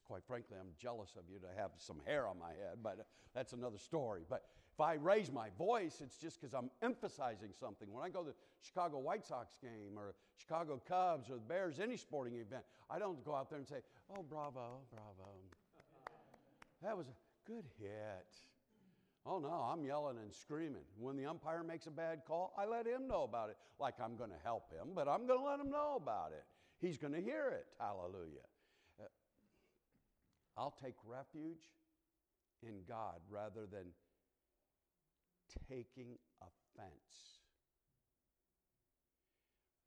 Quite 0.06 0.24
frankly, 0.26 0.58
I'm 0.60 0.72
jealous 0.78 1.12
of 1.18 1.24
you 1.32 1.40
to 1.40 1.48
have 1.62 1.72
some 1.78 1.98
hair 2.06 2.28
on 2.28 2.40
my 2.40 2.50
head, 2.50 2.80
but 2.82 3.00
uh, 3.00 3.04
that's 3.34 3.54
another 3.54 3.78
story. 3.78 4.22
But 4.30 4.44
if 4.74 4.82
I 4.82 4.94
raise 4.94 5.32
my 5.32 5.50
voice, 5.58 6.02
it's 6.02 6.18
just 6.18 6.40
because 6.40 6.54
I'm 6.54 6.70
emphasizing 6.82 7.50
something. 7.60 7.92
When 7.92 8.04
I 8.04 8.10
go 8.10 8.24
to 8.24 8.30
the 8.30 8.36
Chicago 8.62 8.98
White 9.00 9.26
Sox 9.26 9.58
game 9.62 9.98
or 9.98 10.16
Chicago 10.38 10.82
Cubs 10.88 11.30
or 11.30 11.36
the 11.36 11.42
Bears, 11.42 11.80
any 11.80 11.98
sporting 11.98 12.36
event, 12.36 12.64
I 12.90 13.00
don't 13.00 13.24
go 13.24 13.36
out 13.36 13.50
there 13.50 13.60
and 13.60 13.68
say, 13.68 13.82
oh, 14.16 14.24
bravo, 14.24 14.80
bravo. 14.92 15.30
That 16.82 16.98
was 16.98 17.08
a 17.08 17.50
good 17.50 17.66
hit. 17.80 18.36
Oh 19.26 19.38
no, 19.38 19.50
I'm 19.50 19.84
yelling 19.86 20.18
and 20.18 20.34
screaming. 20.34 20.84
When 20.98 21.16
the 21.18 21.26
umpire 21.26 21.64
makes 21.64 21.88
a 21.88 21.92
bad 21.92 22.22
call, 22.26 22.54
I 22.58 22.66
let 22.66 22.88
him 22.88 23.08
know 23.08 23.24
about 23.24 23.50
it. 23.50 23.58
Like 23.80 23.96
I'm 24.02 24.16
going 24.16 24.30
to 24.30 24.40
help 24.44 24.72
him, 24.72 24.90
but 24.96 25.08
I'm 25.08 25.28
going 25.28 25.40
to 25.40 25.46
let 25.46 25.60
him 25.60 25.70
know 25.70 26.00
about 26.02 26.32
it. 26.32 26.46
He's 26.80 26.98
going 26.98 27.14
to 27.14 27.22
hear 27.22 27.50
it. 27.50 27.68
Hallelujah. 27.80 28.48
I'll 30.60 30.76
take 30.84 30.96
refuge 31.08 31.72
in 32.62 32.84
God 32.86 33.22
rather 33.30 33.66
than 33.66 33.96
taking 35.70 36.20
offense. 36.44 37.40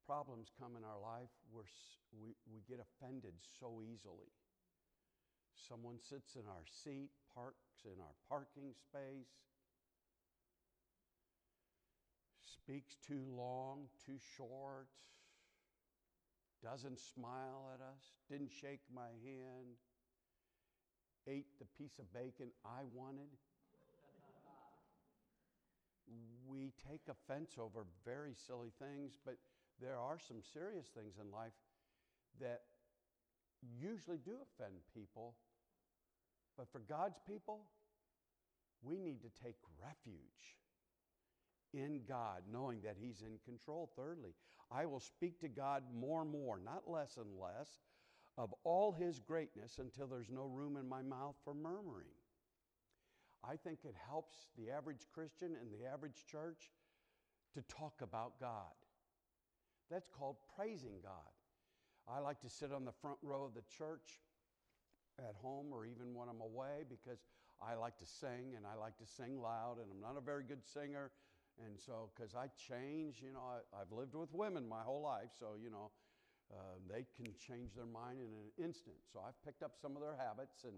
Problems 0.07 0.49
come 0.59 0.75
in 0.75 0.83
our 0.83 0.99
life 0.99 1.29
where 1.51 1.69
we, 2.11 2.33
we 2.51 2.61
get 2.67 2.79
offended 2.81 3.33
so 3.59 3.83
easily. 3.83 4.33
Someone 5.69 5.99
sits 6.01 6.35
in 6.35 6.47
our 6.47 6.65
seat, 6.65 7.11
parks 7.35 7.85
in 7.85 8.01
our 8.01 8.15
parking 8.27 8.73
space, 8.73 9.29
speaks 12.41 12.97
too 13.07 13.21
long, 13.29 13.85
too 14.03 14.17
short, 14.35 14.87
doesn't 16.63 16.99
smile 16.99 17.69
at 17.75 17.79
us, 17.79 18.17
didn't 18.27 18.51
shake 18.51 18.81
my 18.91 19.13
hand, 19.23 19.77
ate 21.27 21.47
the 21.59 21.65
piece 21.77 21.99
of 21.99 22.11
bacon 22.13 22.49
I 22.65 22.83
wanted. 22.93 23.29
we 26.47 26.71
take 26.89 27.01
offense 27.09 27.55
over 27.57 27.85
very 28.05 28.33
silly 28.47 28.71
things, 28.79 29.17
but 29.25 29.35
there 29.81 29.97
are 29.97 30.19
some 30.19 30.41
serious 30.53 30.87
things 30.95 31.15
in 31.19 31.31
life 31.31 31.53
that 32.39 32.61
usually 33.81 34.17
do 34.17 34.37
offend 34.41 34.75
people. 34.93 35.35
But 36.57 36.71
for 36.71 36.79
God's 36.79 37.17
people, 37.27 37.61
we 38.83 38.97
need 38.97 39.21
to 39.21 39.43
take 39.43 39.55
refuge 39.81 40.57
in 41.73 42.01
God, 42.07 42.43
knowing 42.51 42.81
that 42.83 42.97
He's 42.99 43.21
in 43.21 43.39
control. 43.45 43.89
Thirdly, 43.95 44.35
I 44.71 44.85
will 44.85 44.99
speak 44.99 45.39
to 45.41 45.47
God 45.47 45.83
more 45.95 46.21
and 46.21 46.31
more, 46.31 46.59
not 46.63 46.83
less 46.87 47.17
and 47.17 47.39
less, 47.39 47.69
of 48.37 48.53
all 48.63 48.91
His 48.91 49.19
greatness 49.19 49.79
until 49.79 50.07
there's 50.07 50.29
no 50.29 50.45
room 50.45 50.77
in 50.77 50.87
my 50.87 51.01
mouth 51.01 51.35
for 51.43 51.53
murmuring. 51.53 52.07
I 53.43 53.55
think 53.57 53.79
it 53.83 53.95
helps 54.07 54.47
the 54.57 54.71
average 54.71 55.05
Christian 55.13 55.55
and 55.59 55.69
the 55.71 55.85
average 55.85 56.25
church 56.29 56.71
to 57.53 57.61
talk 57.63 58.01
about 58.01 58.39
God. 58.39 58.73
That's 59.91 60.09
called 60.09 60.37
praising 60.55 60.95
God. 61.03 61.33
I 62.07 62.19
like 62.19 62.39
to 62.41 62.49
sit 62.49 62.71
on 62.71 62.85
the 62.85 62.91
front 62.91 63.17
row 63.21 63.43
of 63.43 63.53
the 63.53 63.63
church 63.77 64.21
at 65.19 65.35
home 65.41 65.67
or 65.71 65.85
even 65.85 66.13
when 66.13 66.29
I'm 66.29 66.41
away 66.41 66.83
because 66.89 67.19
I 67.61 67.75
like 67.75 67.97
to 67.99 68.05
sing 68.05 68.55
and 68.57 68.65
I 68.65 68.79
like 68.79 68.97
to 68.97 69.05
sing 69.05 69.39
loud, 69.39 69.77
and 69.77 69.87
I'm 69.91 70.01
not 70.01 70.17
a 70.17 70.23
very 70.23 70.43
good 70.43 70.63
singer. 70.63 71.11
And 71.63 71.79
so, 71.79 72.09
because 72.15 72.33
I 72.33 72.47
change, 72.57 73.21
you 73.21 73.31
know, 73.31 73.43
I, 73.45 73.79
have 73.79 73.91
lived 73.91 74.15
with 74.15 74.33
women 74.33 74.67
my 74.67 74.81
whole 74.81 75.01
life, 75.01 75.29
so, 75.39 75.53
you 75.61 75.69
know, 75.69 75.91
uh, 76.53 76.77
they 76.87 77.05
can 77.17 77.33
change 77.39 77.73
their 77.75 77.85
mind 77.85 78.19
in 78.19 78.27
an 78.27 78.63
instant. 78.63 78.97
So 79.11 79.19
I've 79.25 79.43
picked 79.43 79.63
up 79.63 79.73
some 79.81 79.95
of 79.95 80.01
their 80.01 80.15
habits, 80.15 80.63
and 80.63 80.75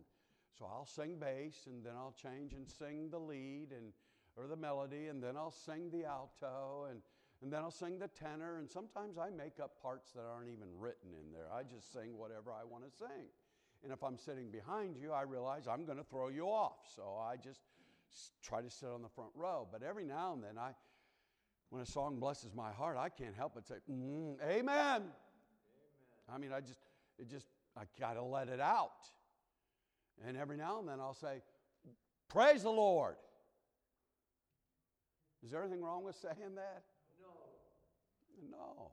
so 0.58 0.66
I'll 0.66 0.86
sing 0.86 1.18
bass, 1.20 1.68
and 1.68 1.86
then 1.86 1.94
I'll 1.98 2.16
change 2.16 2.54
and 2.54 2.66
sing 2.68 3.10
the 3.10 3.20
lead 3.20 3.72
and 3.72 3.92
or 4.38 4.48
the 4.48 4.56
melody, 4.56 5.08
and 5.08 5.22
then 5.24 5.38
I'll 5.38 5.52
sing 5.52 5.90
the 5.92 6.06
alto, 6.06 6.88
and, 6.90 7.02
And 7.42 7.52
then 7.52 7.62
I'll 7.62 7.72
sing 7.72 8.00
the 8.00 8.08
tenor, 8.08 8.58
and 8.58 8.70
sometimes 8.70 9.18
I 9.18 9.30
make 9.30 9.60
up 9.62 9.82
parts 9.82 10.12
that 10.14 10.22
aren't 10.22 10.50
even 10.50 10.68
written 10.80 11.10
in 11.14 11.32
there. 11.32 11.48
I 11.54 11.64
just 11.64 11.92
sing 11.92 12.18
whatever 12.18 12.52
I 12.52 12.64
want 12.64 12.84
to 12.86 12.92
sing. 12.98 13.28
And 13.84 13.92
if 13.94 14.04
I'm 14.04 14.18
sitting 14.18 14.50
behind 14.50 14.96
you, 14.98 15.12
I 15.12 15.22
realize 15.24 15.68
I'm 15.68 15.86
going 15.86 15.98
to 15.98 16.04
throw 16.04 16.30
you 16.30 16.46
off. 16.46 16.88
So 16.96 17.04
I 17.22 17.36
just 17.36 17.62
try 18.42 18.62
to 18.62 18.70
sit 18.70 18.90
on 18.90 19.02
the 19.02 19.10
front 19.10 19.32
row. 19.36 19.68
But 19.72 19.84
every 19.84 20.06
now 20.06 20.34
and 20.34 20.44
then, 20.44 20.58
I, 20.58 20.72
when 21.70 21.82
a 21.82 21.86
song 21.86 22.20
blesses 22.20 22.54
my 22.56 22.72
heart, 22.72 22.98
I 22.98 23.10
can't 23.10 23.36
help 23.36 23.54
but 23.54 23.68
say, 23.68 23.76
mm, 23.92 24.38
amen. 24.42 25.04
I 26.34 26.38
mean, 26.38 26.52
I 26.52 26.60
just, 26.60 26.80
it 27.20 27.30
just, 27.30 27.46
I 27.78 27.84
got 28.00 28.14
to 28.14 28.24
let 28.24 28.48
it 28.48 28.60
out. 28.60 29.10
And 30.28 30.38
every 30.38 30.58
now 30.58 30.80
and 30.80 30.88
then 30.88 31.00
I'll 31.00 31.14
say, 31.14 31.42
Praise 32.30 32.64
the 32.64 32.72
Lord. 32.72 33.16
Is 35.44 35.52
there 35.52 35.62
anything 35.62 35.84
wrong 35.84 36.04
with 36.04 36.16
saying 36.16 36.56
that? 36.56 36.84
No. 37.22 38.58
No. 38.58 38.92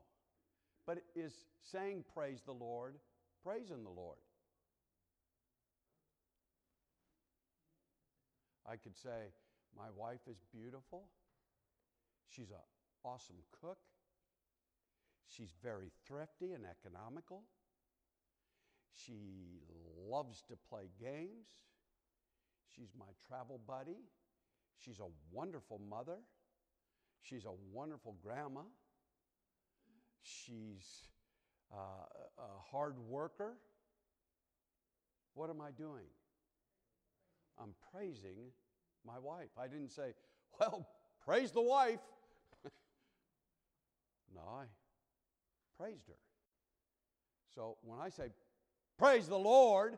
But 0.85 0.99
is 1.15 1.33
saying 1.63 2.03
praise 2.13 2.41
the 2.45 2.51
Lord 2.51 2.95
praising 3.43 3.83
the 3.83 3.89
Lord? 3.89 4.17
I 8.69 8.75
could 8.75 8.95
say, 8.95 9.31
My 9.75 9.87
wife 9.95 10.21
is 10.29 10.37
beautiful. 10.53 11.05
She's 12.29 12.51
an 12.51 12.57
awesome 13.03 13.37
cook. 13.61 13.77
She's 15.27 15.53
very 15.63 15.91
thrifty 16.05 16.51
and 16.53 16.63
economical. 16.65 17.43
She 18.95 19.61
loves 20.09 20.43
to 20.49 20.55
play 20.69 20.89
games. 20.99 21.47
She's 22.75 22.89
my 22.97 23.05
travel 23.27 23.59
buddy. 23.67 23.97
She's 24.77 24.99
a 24.99 25.07
wonderful 25.31 25.79
mother. 25.89 26.17
She's 27.21 27.45
a 27.45 27.53
wonderful 27.71 28.15
grandma. 28.21 28.61
She's 30.21 31.07
uh, 31.71 31.77
a 32.37 32.59
hard 32.71 32.97
worker. 32.99 33.53
What 35.33 35.49
am 35.49 35.61
I 35.61 35.71
doing? 35.71 36.05
I'm 37.61 37.73
praising 37.91 38.51
my 39.05 39.19
wife. 39.19 39.49
I 39.57 39.67
didn't 39.67 39.89
say, 39.89 40.13
well, 40.59 40.87
praise 41.25 41.51
the 41.51 41.61
wife. 41.61 41.99
no, 44.35 44.41
I 44.41 44.65
praised 45.77 46.07
her. 46.07 46.19
So 47.53 47.77
when 47.83 47.99
I 47.99 48.09
say, 48.09 48.29
praise 48.97 49.27
the 49.27 49.37
Lord, 49.37 49.97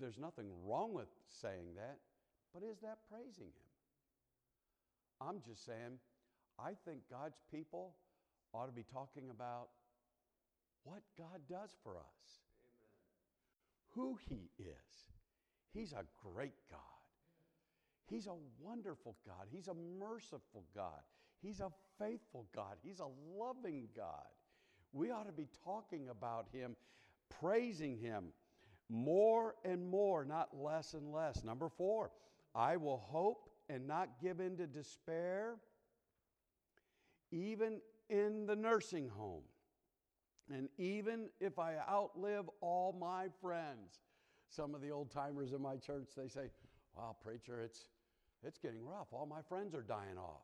there's 0.00 0.18
nothing 0.18 0.46
wrong 0.64 0.94
with 0.94 1.08
saying 1.28 1.74
that, 1.76 1.98
but 2.52 2.62
is 2.62 2.78
that 2.80 2.98
praising 3.10 3.46
Him? 3.46 3.68
I'm 5.20 5.40
just 5.46 5.64
saying, 5.64 5.98
I 6.58 6.72
think 6.84 7.00
God's 7.10 7.40
people 7.50 7.94
ought 8.52 8.66
to 8.66 8.72
be 8.72 8.84
talking 8.92 9.30
about 9.30 9.68
what 10.84 11.02
God 11.16 11.40
does 11.48 11.70
for 11.82 11.96
us, 11.96 12.40
Amen. 13.96 14.08
who 14.08 14.18
He 14.28 14.50
is. 14.58 15.06
He's 15.72 15.92
a 15.92 16.04
great 16.22 16.54
God. 16.70 16.80
He's 18.06 18.26
a 18.26 18.34
wonderful 18.60 19.16
God. 19.26 19.46
He's 19.50 19.68
a 19.68 19.74
merciful 19.74 20.64
God. 20.74 21.02
He's 21.42 21.60
a 21.60 21.70
faithful 21.98 22.46
God. 22.54 22.76
He's 22.82 23.00
a 23.00 23.08
loving 23.38 23.88
God. 23.96 24.26
We 24.92 25.10
ought 25.10 25.26
to 25.26 25.32
be 25.32 25.48
talking 25.64 26.08
about 26.08 26.46
Him, 26.52 26.76
praising 27.40 27.98
Him 27.98 28.32
more 28.88 29.54
and 29.64 29.88
more, 29.88 30.24
not 30.24 30.48
less 30.56 30.94
and 30.94 31.12
less. 31.12 31.44
Number 31.44 31.68
four, 31.68 32.10
I 32.54 32.76
will 32.76 32.98
hope 32.98 33.50
and 33.68 33.86
not 33.86 34.08
give 34.20 34.40
in 34.40 34.56
to 34.56 34.66
despair, 34.66 35.56
even 37.30 37.80
in 38.08 38.46
the 38.46 38.56
nursing 38.56 39.08
home. 39.08 39.42
And 40.50 40.68
even 40.78 41.28
if 41.40 41.58
I 41.58 41.74
outlive 41.88 42.48
all 42.62 42.96
my 42.98 43.26
friends, 43.42 44.00
some 44.48 44.74
of 44.74 44.80
the 44.80 44.90
old 44.90 45.10
timers 45.10 45.52
in 45.52 45.60
my 45.60 45.76
church, 45.76 46.08
they 46.16 46.28
say, 46.28 46.50
Wow, 46.96 47.14
preacher, 47.22 47.60
it's, 47.62 47.86
it's 48.42 48.58
getting 48.58 48.84
rough. 48.84 49.08
All 49.12 49.26
my 49.26 49.42
friends 49.42 49.74
are 49.74 49.82
dying 49.82 50.18
off. 50.18 50.42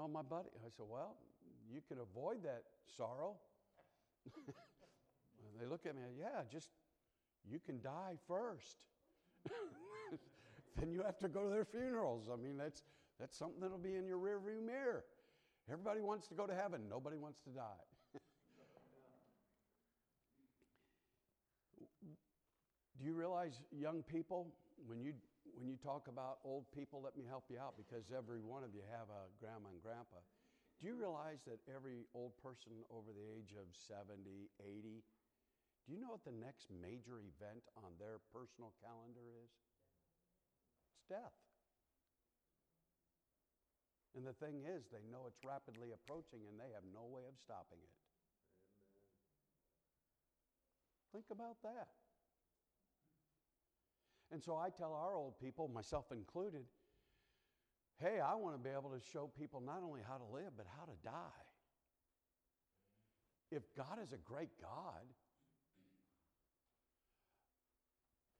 All 0.00 0.08
my 0.08 0.22
buddy. 0.22 0.48
I 0.64 0.70
said, 0.74 0.86
Well, 0.88 1.14
you 1.70 1.82
can 1.86 1.98
avoid 1.98 2.42
that 2.44 2.62
sorrow. 2.96 3.36
they 5.60 5.66
look 5.66 5.84
at 5.84 5.94
me, 5.94 6.00
yeah, 6.18 6.40
just 6.50 6.70
you 7.48 7.58
can 7.58 7.82
die 7.82 8.16
first. 8.26 8.78
then 10.78 10.90
you 10.90 11.02
have 11.02 11.18
to 11.18 11.28
go 11.28 11.42
to 11.44 11.50
their 11.50 11.66
funerals. 11.66 12.30
I 12.32 12.36
mean, 12.36 12.56
that's, 12.56 12.82
that's 13.18 13.36
something 13.36 13.60
that'll 13.60 13.76
be 13.76 13.96
in 13.96 14.06
your 14.06 14.16
rearview 14.18 14.64
mirror. 14.64 15.04
Everybody 15.70 16.00
wants 16.00 16.28
to 16.28 16.34
go 16.34 16.46
to 16.46 16.54
heaven, 16.54 16.88
nobody 16.88 17.18
wants 17.18 17.40
to 17.42 17.50
die. 17.50 17.84
Do 22.98 23.04
you 23.04 23.12
realize, 23.12 23.60
young 23.70 24.02
people, 24.02 24.46
when 24.86 25.02
you, 25.02 25.12
when 25.54 25.66
you 25.68 25.76
talk 25.80 26.08
about 26.08 26.42
old 26.44 26.68
people, 26.74 27.00
let 27.02 27.16
me 27.16 27.24
help 27.26 27.48
you 27.50 27.58
out 27.58 27.74
because 27.78 28.08
every 28.10 28.40
one 28.40 28.62
of 28.62 28.74
you 28.74 28.82
have 28.90 29.08
a 29.10 29.30
grandma 29.38 29.70
and 29.70 29.82
grandpa. 29.82 30.22
Do 30.80 30.88
you 30.88 30.96
realize 30.96 31.44
that 31.44 31.60
every 31.68 32.08
old 32.16 32.32
person 32.40 32.72
over 32.88 33.12
the 33.12 33.26
age 33.36 33.52
of 33.52 33.68
70, 33.76 34.48
80, 34.56 35.04
do 35.84 35.88
you 35.92 36.00
know 36.00 36.12
what 36.12 36.24
the 36.24 36.32
next 36.32 36.72
major 36.72 37.20
event 37.20 37.64
on 37.76 37.96
their 38.00 38.22
personal 38.32 38.72
calendar 38.80 39.28
is? 39.44 39.52
It's 40.96 41.04
death. 41.08 41.36
And 44.16 44.26
the 44.26 44.34
thing 44.42 44.66
is, 44.66 44.88
they 44.90 45.06
know 45.06 45.28
it's 45.28 45.44
rapidly 45.44 45.94
approaching 45.94 46.42
and 46.48 46.58
they 46.58 46.72
have 46.74 46.82
no 46.90 47.06
way 47.06 47.28
of 47.28 47.38
stopping 47.38 47.78
it. 47.78 47.94
Amen. 51.12 51.22
Think 51.22 51.28
about 51.30 51.62
that. 51.62 51.94
And 54.32 54.42
so 54.42 54.56
I 54.56 54.70
tell 54.70 54.92
our 54.92 55.16
old 55.16 55.38
people, 55.40 55.68
myself 55.68 56.06
included, 56.12 56.62
hey, 57.98 58.20
I 58.20 58.34
want 58.34 58.54
to 58.54 58.62
be 58.62 58.70
able 58.70 58.90
to 58.90 59.00
show 59.12 59.30
people 59.38 59.60
not 59.60 59.82
only 59.84 60.00
how 60.06 60.16
to 60.16 60.24
live, 60.32 60.52
but 60.56 60.66
how 60.78 60.84
to 60.84 60.92
die. 61.04 61.46
If 63.50 63.62
God 63.76 63.98
is 64.02 64.12
a 64.12 64.16
great 64.16 64.50
God, 64.60 65.04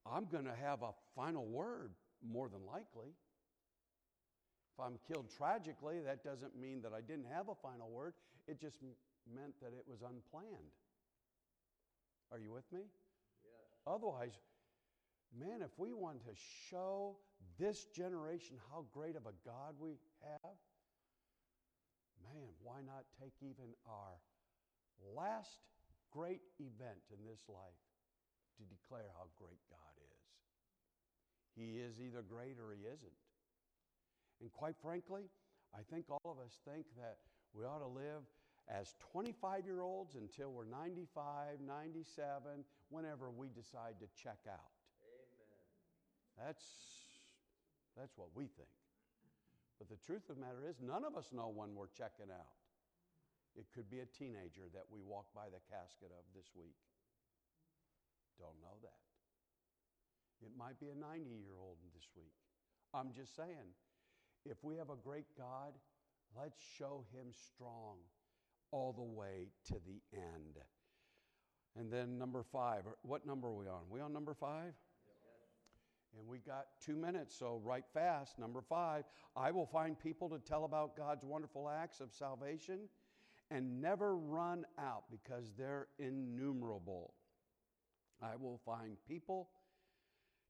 I'm 0.07 0.27
going 0.27 0.45
to 0.45 0.55
have 0.55 0.83
a 0.83 0.93
final 1.17 1.45
word, 1.45 1.91
more 2.23 2.49
than 2.49 2.65
likely. 2.67 3.13
If 4.75 4.85
I'm 4.85 4.99
killed 5.09 5.27
tragically, 5.37 6.01
that 6.07 6.25
doesn't 6.25 6.59
mean 6.59 6.81
that 6.83 6.93
I 6.97 7.01
didn't 7.01 7.27
have 7.33 7.49
a 7.49 7.55
final 7.55 7.91
word. 7.91 8.15
It 8.47 8.61
just 8.61 8.79
meant 9.35 9.55
that 9.61 9.73
it 9.77 9.85
was 9.87 10.01
unplanned. 10.03 10.73
Are 12.33 12.39
you 12.39 12.53
with 12.53 12.71
me? 12.73 12.81
Yes. 13.45 13.53
Otherwise, 13.87 14.33
man, 15.39 15.63
if 15.63 15.71
we 15.79 15.93
want 15.93 16.25
to 16.25 16.35
show 16.69 17.17
this 17.59 17.87
generation 17.95 18.57
how 18.71 18.85
great 18.93 19.17
of 19.17 19.27
a 19.27 19.37
God 19.45 19.75
we 19.79 19.99
have, 20.23 20.57
man, 22.23 22.49
why 22.63 22.81
not 22.85 23.05
take 23.21 23.35
even 23.41 23.75
our 23.87 24.19
last 25.15 25.61
great 26.11 26.41
event 26.59 27.01
in 27.13 27.25
this 27.29 27.41
life 27.49 27.81
to 28.59 28.65
declare 28.67 29.09
how 29.17 29.27
great 29.39 29.61
God 29.71 29.95
is? 29.99 30.21
He 31.57 31.79
is 31.79 32.01
either 32.01 32.23
great 32.23 32.57
or 32.59 32.73
he 32.73 32.83
isn't. 32.87 33.19
And 34.41 34.53
quite 34.53 34.77
frankly, 34.81 35.25
I 35.75 35.83
think 35.93 36.07
all 36.09 36.33
of 36.33 36.39
us 36.45 36.59
think 36.65 36.87
that 36.97 37.19
we 37.53 37.65
ought 37.65 37.81
to 37.81 37.87
live 37.87 38.25
as 38.69 38.95
25 39.13 39.65
year 39.65 39.83
olds 39.83 40.15
until 40.15 40.51
we're 40.53 40.65
95, 40.65 41.61
97, 41.61 42.65
whenever 42.89 43.31
we 43.31 43.49
decide 43.49 43.95
to 44.01 44.07
check 44.23 44.39
out. 44.49 44.80
That's, 46.41 46.65
that's 47.97 48.17
what 48.17 48.33
we 48.35 48.49
think. 48.49 48.73
But 49.79 49.89
the 49.89 50.01
truth 50.01 50.29
of 50.29 50.37
the 50.37 50.41
matter 50.41 50.65
is, 50.69 50.81
none 50.81 51.05
of 51.05 51.17
us 51.17 51.29
know 51.33 51.53
when 51.53 51.77
we're 51.77 51.93
checking 51.93 52.33
out. 52.33 52.57
It 53.57 53.67
could 53.75 53.91
be 53.91 54.01
a 54.01 54.09
teenager 54.09 54.73
that 54.73 54.89
we 54.89 55.01
walk 55.03 55.27
by 55.35 55.53
the 55.53 55.61
casket 55.69 56.13
of 56.17 56.25
this 56.35 56.49
week. 56.55 56.79
Don't 58.39 58.57
know 58.63 58.79
that. 58.83 59.01
It 60.41 60.53
might 60.57 60.81
be 60.81 60.89
a 60.89 60.97
90 60.97 61.29
year 61.29 61.61
old 61.61 61.77
this 61.93 62.09
week. 62.17 62.33
I'm 62.95 63.13
just 63.13 63.37
saying, 63.37 63.77
if 64.45 64.57
we 64.63 64.77
have 64.77 64.89
a 64.89 64.97
great 64.97 65.27
God, 65.37 65.75
let's 66.37 66.57
show 66.79 67.05
him 67.13 67.33
strong 67.33 67.97
all 68.71 68.93
the 68.93 69.03
way 69.03 69.49
to 69.69 69.75
the 69.75 70.01
end. 70.17 70.57
And 71.77 71.93
then 71.93 72.19
number 72.19 72.43
five, 72.43 72.83
what 73.03 73.27
number 73.27 73.49
are 73.49 73.55
we 73.55 73.67
on? 73.67 73.85
Are 73.85 73.93
we 73.93 74.01
on 74.01 74.13
number 74.13 74.35
five? 74.35 74.73
And 76.19 76.27
we 76.27 76.39
got 76.39 76.67
two 76.85 76.97
minutes, 76.97 77.37
so 77.39 77.61
write 77.65 77.85
fast. 77.95 78.39
Number 78.39 78.61
five, 78.61 79.05
I 79.37 79.51
will 79.51 79.67
find 79.67 79.99
people 79.99 80.29
to 80.31 80.39
tell 80.39 80.65
about 80.65 80.97
God's 80.97 81.25
wonderful 81.25 81.69
acts 81.69 82.01
of 82.01 82.13
salvation 82.13 82.89
and 83.51 83.81
never 83.81 84.17
run 84.17 84.65
out 84.79 85.05
because 85.11 85.53
they're 85.57 85.89
innumerable. 85.99 87.15
I 88.23 88.37
will 88.37 88.61
find 88.65 88.97
people 89.09 89.51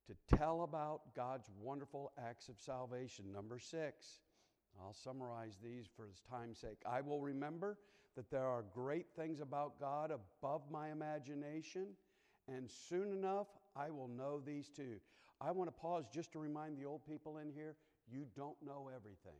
to 0.07 0.37
tell 0.37 0.63
about 0.63 1.15
God's 1.15 1.49
wonderful 1.61 2.13
acts 2.19 2.49
of 2.49 2.59
salvation. 2.59 3.27
Number 3.33 3.59
six, 3.59 4.21
I'll 4.81 4.95
summarize 4.95 5.59
these 5.63 5.87
for 5.97 6.07
his 6.07 6.21
time's 6.29 6.59
sake. 6.59 6.79
I 6.87 7.01
will 7.01 7.21
remember 7.21 7.79
that 8.17 8.31
there 8.31 8.47
are 8.47 8.65
great 8.75 9.07
things 9.15 9.41
about 9.41 9.79
God 9.79 10.11
above 10.11 10.63
my 10.71 10.91
imagination, 10.91 11.89
and 12.49 12.69
soon 12.69 13.13
enough 13.13 13.47
I 13.77 13.91
will 13.91 14.09
know 14.09 14.41
these 14.45 14.69
too. 14.69 14.97
I 15.41 15.51
want 15.53 15.69
to 15.69 15.81
pause 15.81 16.05
just 16.13 16.33
to 16.33 16.39
remind 16.39 16.77
the 16.77 16.85
old 16.85 17.07
people 17.07 17.39
in 17.39 17.51
here 17.51 17.77
you 18.11 18.27
don't 18.37 18.57
know 18.65 18.91
everything. 18.95 19.39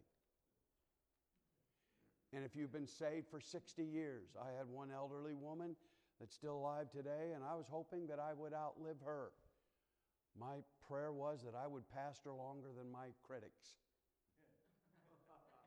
And 2.33 2.45
if 2.45 2.55
you've 2.55 2.73
been 2.73 2.87
saved 2.87 3.27
for 3.29 3.41
60 3.41 3.83
years, 3.83 4.29
I 4.41 4.57
had 4.57 4.69
one 4.69 4.91
elderly 4.95 5.35
woman 5.35 5.75
that's 6.21 6.35
still 6.35 6.57
alive 6.57 6.91
today, 6.91 7.33
and 7.35 7.43
I 7.43 7.55
was 7.55 7.67
hoping 7.69 8.07
that 8.07 8.21
I 8.21 8.35
would 8.35 8.53
outlive 8.55 8.97
her. 9.05 9.33
My 10.39 10.63
prayer 10.87 11.13
was 11.13 11.43
that 11.43 11.55
I 11.59 11.67
would 11.67 11.83
pastor 11.91 12.33
longer 12.33 12.69
than 12.77 12.91
my 12.91 13.09
critics. 13.27 13.75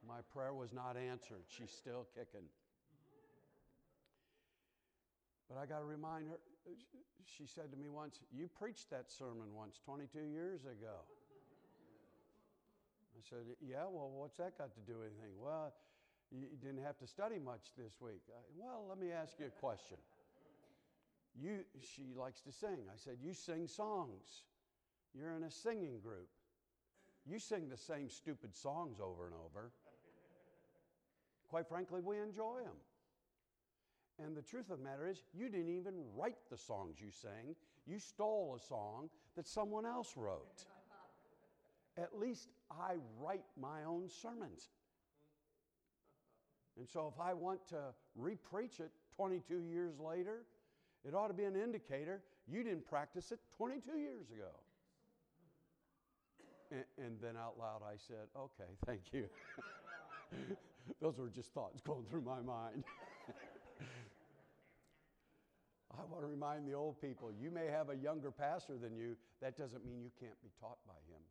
My 0.08 0.19
prayer 0.34 0.54
was 0.54 0.72
not 0.72 0.96
answered. 0.96 1.43
She's 1.48 1.72
still 1.72 2.08
kicking. 2.15 2.48
But 5.50 5.58
I 5.58 5.65
got 5.65 5.80
to 5.80 5.86
remind 5.86 6.28
her, 6.28 6.39
she 7.26 7.45
said 7.47 7.71
to 7.71 7.78
me 7.78 7.89
once, 7.89 8.19
You 8.32 8.47
preached 8.47 8.89
that 8.91 9.12
sermon 9.12 9.54
once 9.56 9.80
22 9.86 10.19
years 10.19 10.62
ago. 10.65 11.04
I 13.15 13.21
said, 13.30 13.45
Yeah, 13.62 13.86
well, 13.89 14.12
what's 14.13 14.38
that 14.38 14.58
got 14.58 14.73
to 14.73 14.82
do 14.82 14.99
with 14.99 15.08
anything? 15.08 15.36
Well, 15.39 15.73
you 16.32 16.47
didn't 16.62 16.84
have 16.84 16.97
to 16.99 17.08
study 17.08 17.38
much 17.39 17.71
this 17.78 17.93
week. 18.02 18.21
I, 18.30 18.41
well, 18.58 18.86
let 18.89 18.99
me 18.99 19.12
ask 19.12 19.34
you 19.39 19.47
a 19.47 19.60
question. 19.60 19.97
You, 21.39 21.60
she 21.82 22.13
likes 22.15 22.41
to 22.41 22.52
sing. 22.52 22.89
I 22.89 22.97
said, 22.97 23.17
You 23.21 23.34
sing 23.34 23.67
songs. 23.67 24.43
You're 25.13 25.36
in 25.36 25.43
a 25.43 25.52
singing 25.52 25.99
group. 25.99 26.30
You 27.26 27.39
sing 27.39 27.69
the 27.69 27.78
same 27.78 28.10
stupid 28.10 28.56
songs 28.56 28.97
over 28.99 29.26
and 29.26 29.36
over. 29.36 29.71
Quite 31.49 31.67
frankly, 31.67 32.02
we 32.04 32.17
enjoy 32.17 32.62
them. 32.63 32.76
And 34.19 34.36
the 34.36 34.41
truth 34.41 34.69
of 34.69 34.78
the 34.78 34.84
matter 34.84 35.08
is, 35.08 35.23
you 35.34 35.49
didn't 35.49 35.76
even 35.76 35.93
write 36.15 36.38
the 36.52 36.58
songs 36.58 36.97
you 36.99 37.12
sang. 37.12 37.56
You 37.88 37.99
stole 37.99 38.58
a 38.58 38.63
song 38.63 39.10
that 39.36 39.47
someone 39.47 39.86
else 39.86 40.13
wrote. 40.15 40.65
At 41.97 42.17
least 42.17 42.49
I 42.71 42.95
write 43.19 43.45
my 43.60 43.84
own 43.84 44.10
sermons. 44.10 44.69
And 46.78 46.88
so 46.88 47.12
if 47.13 47.19
I 47.21 47.34
want 47.34 47.67
to 47.69 47.93
repreach 48.19 48.80
it 48.80 48.91
22 49.15 49.60
years 49.60 49.99
later, 49.99 50.45
it 51.08 51.13
ought 51.13 51.28
to 51.28 51.34
be 51.34 51.43
an 51.43 51.56
indicator 51.56 52.21
you 52.47 52.63
didn't 52.63 52.86
practice 52.88 53.32
it 53.32 53.39
22 53.58 53.97
years 53.97 54.30
ago. 54.32 54.52
And, 56.71 56.84
and 56.97 57.17
then 57.21 57.38
out 57.38 57.58
loud 57.60 57.82
I 57.86 57.95
said, 57.95 58.28
okay, 58.38 58.69
thank 58.86 59.02
you. 59.13 59.26
Those 61.02 61.17
were 61.19 61.30
just 61.30 61.54
thoughts 61.54 61.80
going 61.82 62.04
through 62.10 62.21
my 62.21 62.41
mind. 62.41 62.84
I 65.97 66.03
want 66.13 66.23
to 66.23 66.30
remind 66.30 66.67
the 66.67 66.73
old 66.73 67.02
people 67.02 67.32
you 67.32 67.49
may 67.49 67.65
have 67.65 67.89
a 67.89 67.95
younger 67.95 68.30
pastor 68.30 68.78
than 68.78 68.95
you, 68.95 69.15
that 69.41 69.58
doesn't 69.58 69.84
mean 69.84 70.04
you 70.04 70.12
can't 70.19 70.39
be 70.43 70.49
taught 70.60 70.78
by 70.86 70.93
him. 71.10 71.21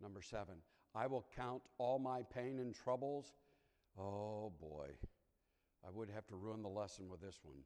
Number 0.00 0.22
seven, 0.22 0.54
I 0.94 1.06
will 1.06 1.26
count 1.36 1.60
all 1.76 1.98
my 1.98 2.22
pain 2.34 2.58
and 2.58 2.74
troubles. 2.74 3.34
Oh 3.98 4.50
boy, 4.58 4.86
I 5.86 5.90
would 5.92 6.08
have 6.08 6.26
to 6.28 6.36
ruin 6.36 6.62
the 6.62 6.68
lesson 6.68 7.10
with 7.10 7.20
this 7.20 7.38
one. 7.42 7.58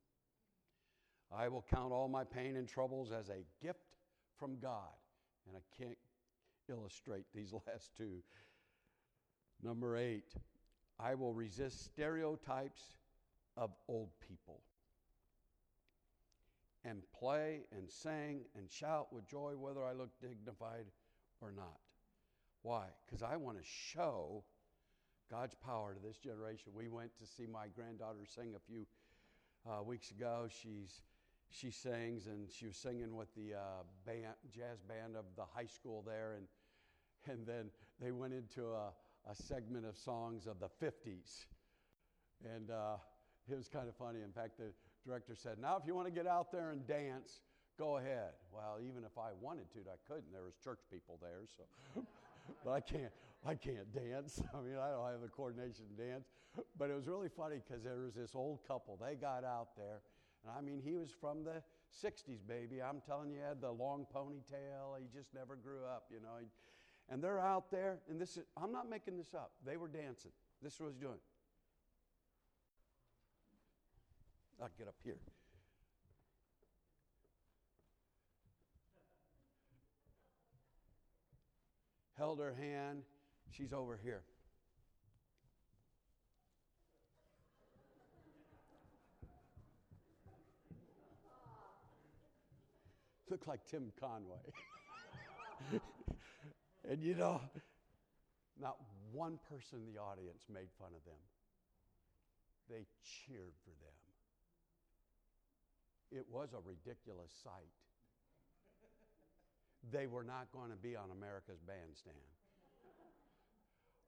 I 1.33 1.49
will 1.49 1.64
count 1.73 1.93
all 1.93 2.09
my 2.09 2.25
pain 2.25 2.57
and 2.57 2.69
troubles 2.69 3.12
as 3.12 3.29
a 3.29 3.45
gift 3.64 3.95
from 4.37 4.59
God. 4.61 4.99
And 5.47 5.57
I 5.57 5.83
can't 5.83 5.99
illustrate 6.69 7.27
these 7.33 7.53
last 7.69 7.97
two. 7.97 8.19
Number 9.62 9.97
eight, 9.97 10.35
I 10.99 11.14
will 11.14 11.33
resist 11.33 11.85
stereotypes 11.85 12.83
of 13.57 13.71
old 13.88 14.11
people 14.21 14.61
and 16.85 17.03
play 17.19 17.62
and 17.73 17.90
sing 17.90 18.40
and 18.57 18.71
shout 18.71 19.12
with 19.12 19.27
joy 19.27 19.53
whether 19.57 19.85
I 19.85 19.93
look 19.93 20.11
dignified 20.21 20.87
or 21.40 21.51
not. 21.51 21.79
Why? 22.62 22.87
Because 23.05 23.23
I 23.23 23.37
want 23.37 23.59
to 23.59 23.64
show 23.64 24.45
God's 25.31 25.55
power 25.55 25.95
to 25.95 26.01
this 26.01 26.19
generation. 26.19 26.73
We 26.75 26.88
went 26.88 27.17
to 27.19 27.27
see 27.27 27.47
my 27.47 27.69
granddaughter 27.69 28.25
sing 28.27 28.55
a 28.57 28.61
few 28.71 28.87
uh, 29.69 29.83
weeks 29.83 30.11
ago. 30.11 30.47
She's 30.49 31.01
she 31.51 31.71
sings, 31.71 32.27
and 32.27 32.51
she 32.51 32.67
was 32.67 32.77
singing 32.77 33.14
with 33.14 33.33
the 33.35 33.55
uh, 33.55 33.83
band, 34.05 34.35
jazz 34.53 34.81
band 34.88 35.17
of 35.17 35.25
the 35.37 35.45
high 35.55 35.67
school 35.67 36.03
there, 36.07 36.35
and 36.37 36.47
and 37.33 37.47
then 37.47 37.71
they 38.01 38.11
went 38.12 38.35
into 38.35 38.67
a, 38.67 38.93
a 39.31 39.35
segment 39.35 39.87
of 39.87 39.97
songs 39.97 40.47
of 40.47 40.59
the 40.59 40.69
50s, 40.85 41.47
and 42.55 42.71
uh, 42.71 42.97
it 43.51 43.57
was 43.57 43.69
kind 43.69 43.89
of 43.89 43.97
funny. 43.97 44.21
In 44.23 44.33
fact, 44.33 44.59
the 44.59 44.73
director 45.07 45.35
said, 45.35 45.59
"Now, 45.59 45.77
if 45.77 45.87
you 45.87 45.95
want 45.95 46.07
to 46.07 46.15
get 46.15 46.27
out 46.27 46.51
there 46.53 46.71
and 46.71 46.87
dance, 46.87 47.41
go 47.79 47.99
ahead." 47.99 48.33
Well, 48.53 48.79
even 48.81 49.05
if 49.05 49.19
I 49.19 49.31
wanted 49.41 49.71
to, 49.73 49.81
I 49.91 49.97
couldn't. 50.07 50.33
There 50.33 50.45
was 50.45 50.55
church 50.63 50.81
people 50.91 51.19
there, 51.21 51.43
so. 51.47 52.05
but 52.65 52.73
I 52.73 52.81
can't, 52.81 53.13
I 53.47 53.55
can't 53.55 53.93
dance. 53.93 54.43
I 54.55 54.61
mean, 54.61 54.77
I 54.77 54.91
don't 54.91 55.11
have 55.11 55.21
the 55.21 55.29
coordination 55.29 55.85
to 55.97 56.03
dance. 56.03 56.29
But 56.79 56.91
it 56.91 56.95
was 56.95 57.09
really 57.09 57.29
funny 57.29 57.57
because 57.67 57.83
there 57.83 57.99
was 57.99 58.15
this 58.15 58.35
old 58.35 58.61
couple. 58.67 58.97
They 58.97 59.17
got 59.17 59.45
out 59.45 59.77
there, 59.77 60.01
and 60.45 60.53
I 60.57 60.61
mean, 60.61 60.81
he 60.85 60.95
was 60.95 61.11
from 61.11 61.45
the 61.45 61.63
60s, 61.91 62.47
baby. 62.47 62.81
I'm 62.83 63.01
telling 63.07 63.31
you, 63.31 63.39
he 63.39 63.43
had 63.43 63.61
the 63.61 63.71
long 63.71 64.07
ponytail. 64.15 64.99
He 64.99 65.07
just 65.17 65.35
never 65.35 65.57
grew 65.57 65.85
up, 65.85 66.05
you 66.11 66.21
know. 66.21 66.39
And 67.09 67.23
they're 67.23 67.41
out 67.41 67.71
there, 67.71 67.99
and 68.09 68.21
this 68.21 68.37
is, 68.37 68.45
I'm 68.57 68.73
not 68.73 68.89
making 68.89 69.19
this 69.19 69.35
up. 69.35 69.53
They 69.67 69.77
were 69.77 69.89
dancing. 69.89 70.33
This 70.63 70.79
he's 70.79 70.97
doing. 70.97 71.19
I'll 74.62 74.71
get 74.79 74.88
up 74.88 74.95
here. 75.03 75.19
Held 82.17 82.38
her 82.38 82.55
hand. 82.55 83.03
She's 83.51 83.73
over 83.73 83.99
here. 84.03 84.23
Looked 93.31 93.49
like 93.49 93.67
Tim 93.67 93.90
Conway. 93.99 94.37
and 96.88 97.03
you 97.03 97.14
know, 97.17 97.40
not 98.61 98.77
one 99.12 99.38
person 99.49 99.81
in 99.81 99.93
the 99.93 100.01
audience 100.01 100.45
made 100.53 100.69
fun 100.79 100.90
of 100.95 101.05
them. 101.05 101.19
They 102.71 102.87
cheered 103.03 103.55
for 103.64 103.71
them. 103.71 104.04
It 106.14 106.31
was 106.31 106.55
a 106.55 106.62
ridiculous 106.62 107.35
sight. 107.42 107.74
They 109.90 110.07
were 110.07 110.22
not 110.22 110.46
going 110.55 110.70
to 110.70 110.79
be 110.79 110.94
on 110.94 111.11
America's 111.11 111.59
bandstand. 111.66 112.14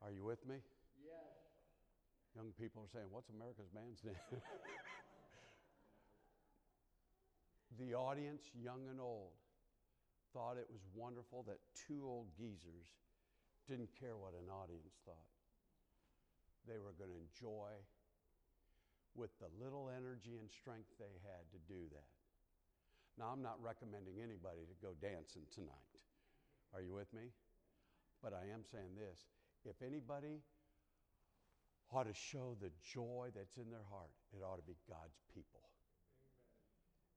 Are 0.01 0.13
you 0.15 0.23
with 0.23 0.47
me? 0.47 0.63
Yes. 1.03 1.35
Young 2.39 2.55
people 2.55 2.87
are 2.87 2.93
saying, 2.95 3.11
What's 3.11 3.29
America's 3.35 3.67
bandstand? 3.75 4.15
the 7.81 7.99
audience, 7.99 8.47
young 8.55 8.87
and 8.89 9.01
old, 9.01 9.35
thought 10.33 10.63
it 10.63 10.71
was 10.71 10.87
wonderful 10.95 11.43
that 11.51 11.59
two 11.75 12.07
old 12.07 12.31
geezers 12.39 12.87
didn't 13.67 13.91
care 13.99 14.15
what 14.15 14.33
an 14.39 14.47
audience 14.47 14.95
thought. 15.05 15.27
They 16.71 16.79
were 16.79 16.95
going 16.95 17.11
to 17.11 17.19
enjoy 17.19 17.75
with 19.17 19.33
the 19.41 19.49
little 19.59 19.89
energy 19.91 20.37
and 20.39 20.49
strength 20.53 20.93
they 21.01 21.17
had 21.25 21.45
to 21.51 21.61
do 21.67 21.89
that. 21.93 22.13
Now, 23.17 23.33
I'm 23.33 23.41
not 23.41 23.57
recommending 23.65 24.21
anybody 24.21 24.69
to 24.69 24.77
go 24.85 24.93
dancing 25.01 25.49
tonight. 25.49 25.93
Are 26.77 26.85
you 26.85 26.93
with 26.93 27.09
me? 27.17 27.33
But 28.23 28.37
I 28.37 28.53
am 28.53 28.61
saying 28.69 28.93
this 28.97 29.25
if 29.65 29.81
anybody 29.81 30.45
ought 31.91 32.05
to 32.05 32.15
show 32.15 32.57
the 32.61 32.71
joy 32.83 33.33
that's 33.35 33.57
in 33.57 33.71
their 33.71 33.87
heart, 33.89 34.13
it 34.37 34.45
ought 34.45 34.61
to 34.61 34.69
be 34.69 34.77
God's 34.89 35.17
people. 35.33 35.65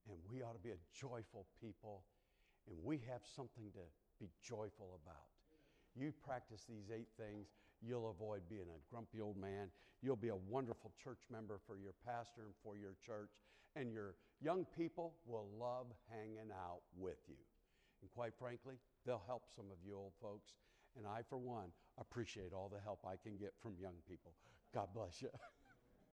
And 0.08 0.16
we 0.30 0.42
ought 0.42 0.56
to 0.56 0.62
be 0.62 0.70
a 0.72 0.80
joyful 0.96 1.46
people, 1.60 2.02
and 2.66 2.78
we 2.82 3.02
have 3.10 3.20
something 3.36 3.68
to 3.76 3.84
be 4.18 4.30
joyful 4.40 4.98
about. 5.04 5.28
You 5.94 6.12
practice 6.24 6.64
these 6.68 6.88
eight 6.94 7.10
things, 7.18 7.48
you'll 7.86 8.10
avoid 8.10 8.42
being 8.48 8.68
a 8.68 8.80
grumpy 8.90 9.20
old 9.20 9.36
man. 9.36 9.68
You'll 10.02 10.16
be 10.16 10.28
a 10.28 10.36
wonderful 10.36 10.92
church 11.02 11.20
member 11.30 11.60
for 11.66 11.76
your 11.76 11.94
pastor 12.06 12.42
and 12.46 12.54
for 12.62 12.76
your 12.76 12.96
church, 13.04 13.30
and 13.76 13.92
your 13.92 14.14
young 14.40 14.64
people 14.76 15.14
will 15.26 15.48
love 15.58 15.86
hanging 16.10 16.50
out 16.50 16.80
with 16.96 17.18
you. 17.28 17.36
And 18.00 18.10
quite 18.10 18.32
frankly, 18.38 18.74
they'll 19.04 19.22
help 19.26 19.44
some 19.54 19.66
of 19.70 19.78
you 19.84 19.96
old 19.96 20.12
folks. 20.20 20.52
And 20.96 21.06
I, 21.06 21.20
for 21.28 21.38
one, 21.38 21.70
appreciate 21.98 22.52
all 22.52 22.70
the 22.72 22.80
help 22.80 23.00
I 23.04 23.16
can 23.16 23.36
get 23.36 23.52
from 23.60 23.74
young 23.80 24.00
people. 24.08 24.32
God 24.74 24.88
bless 24.94 25.22
you. 25.22 25.28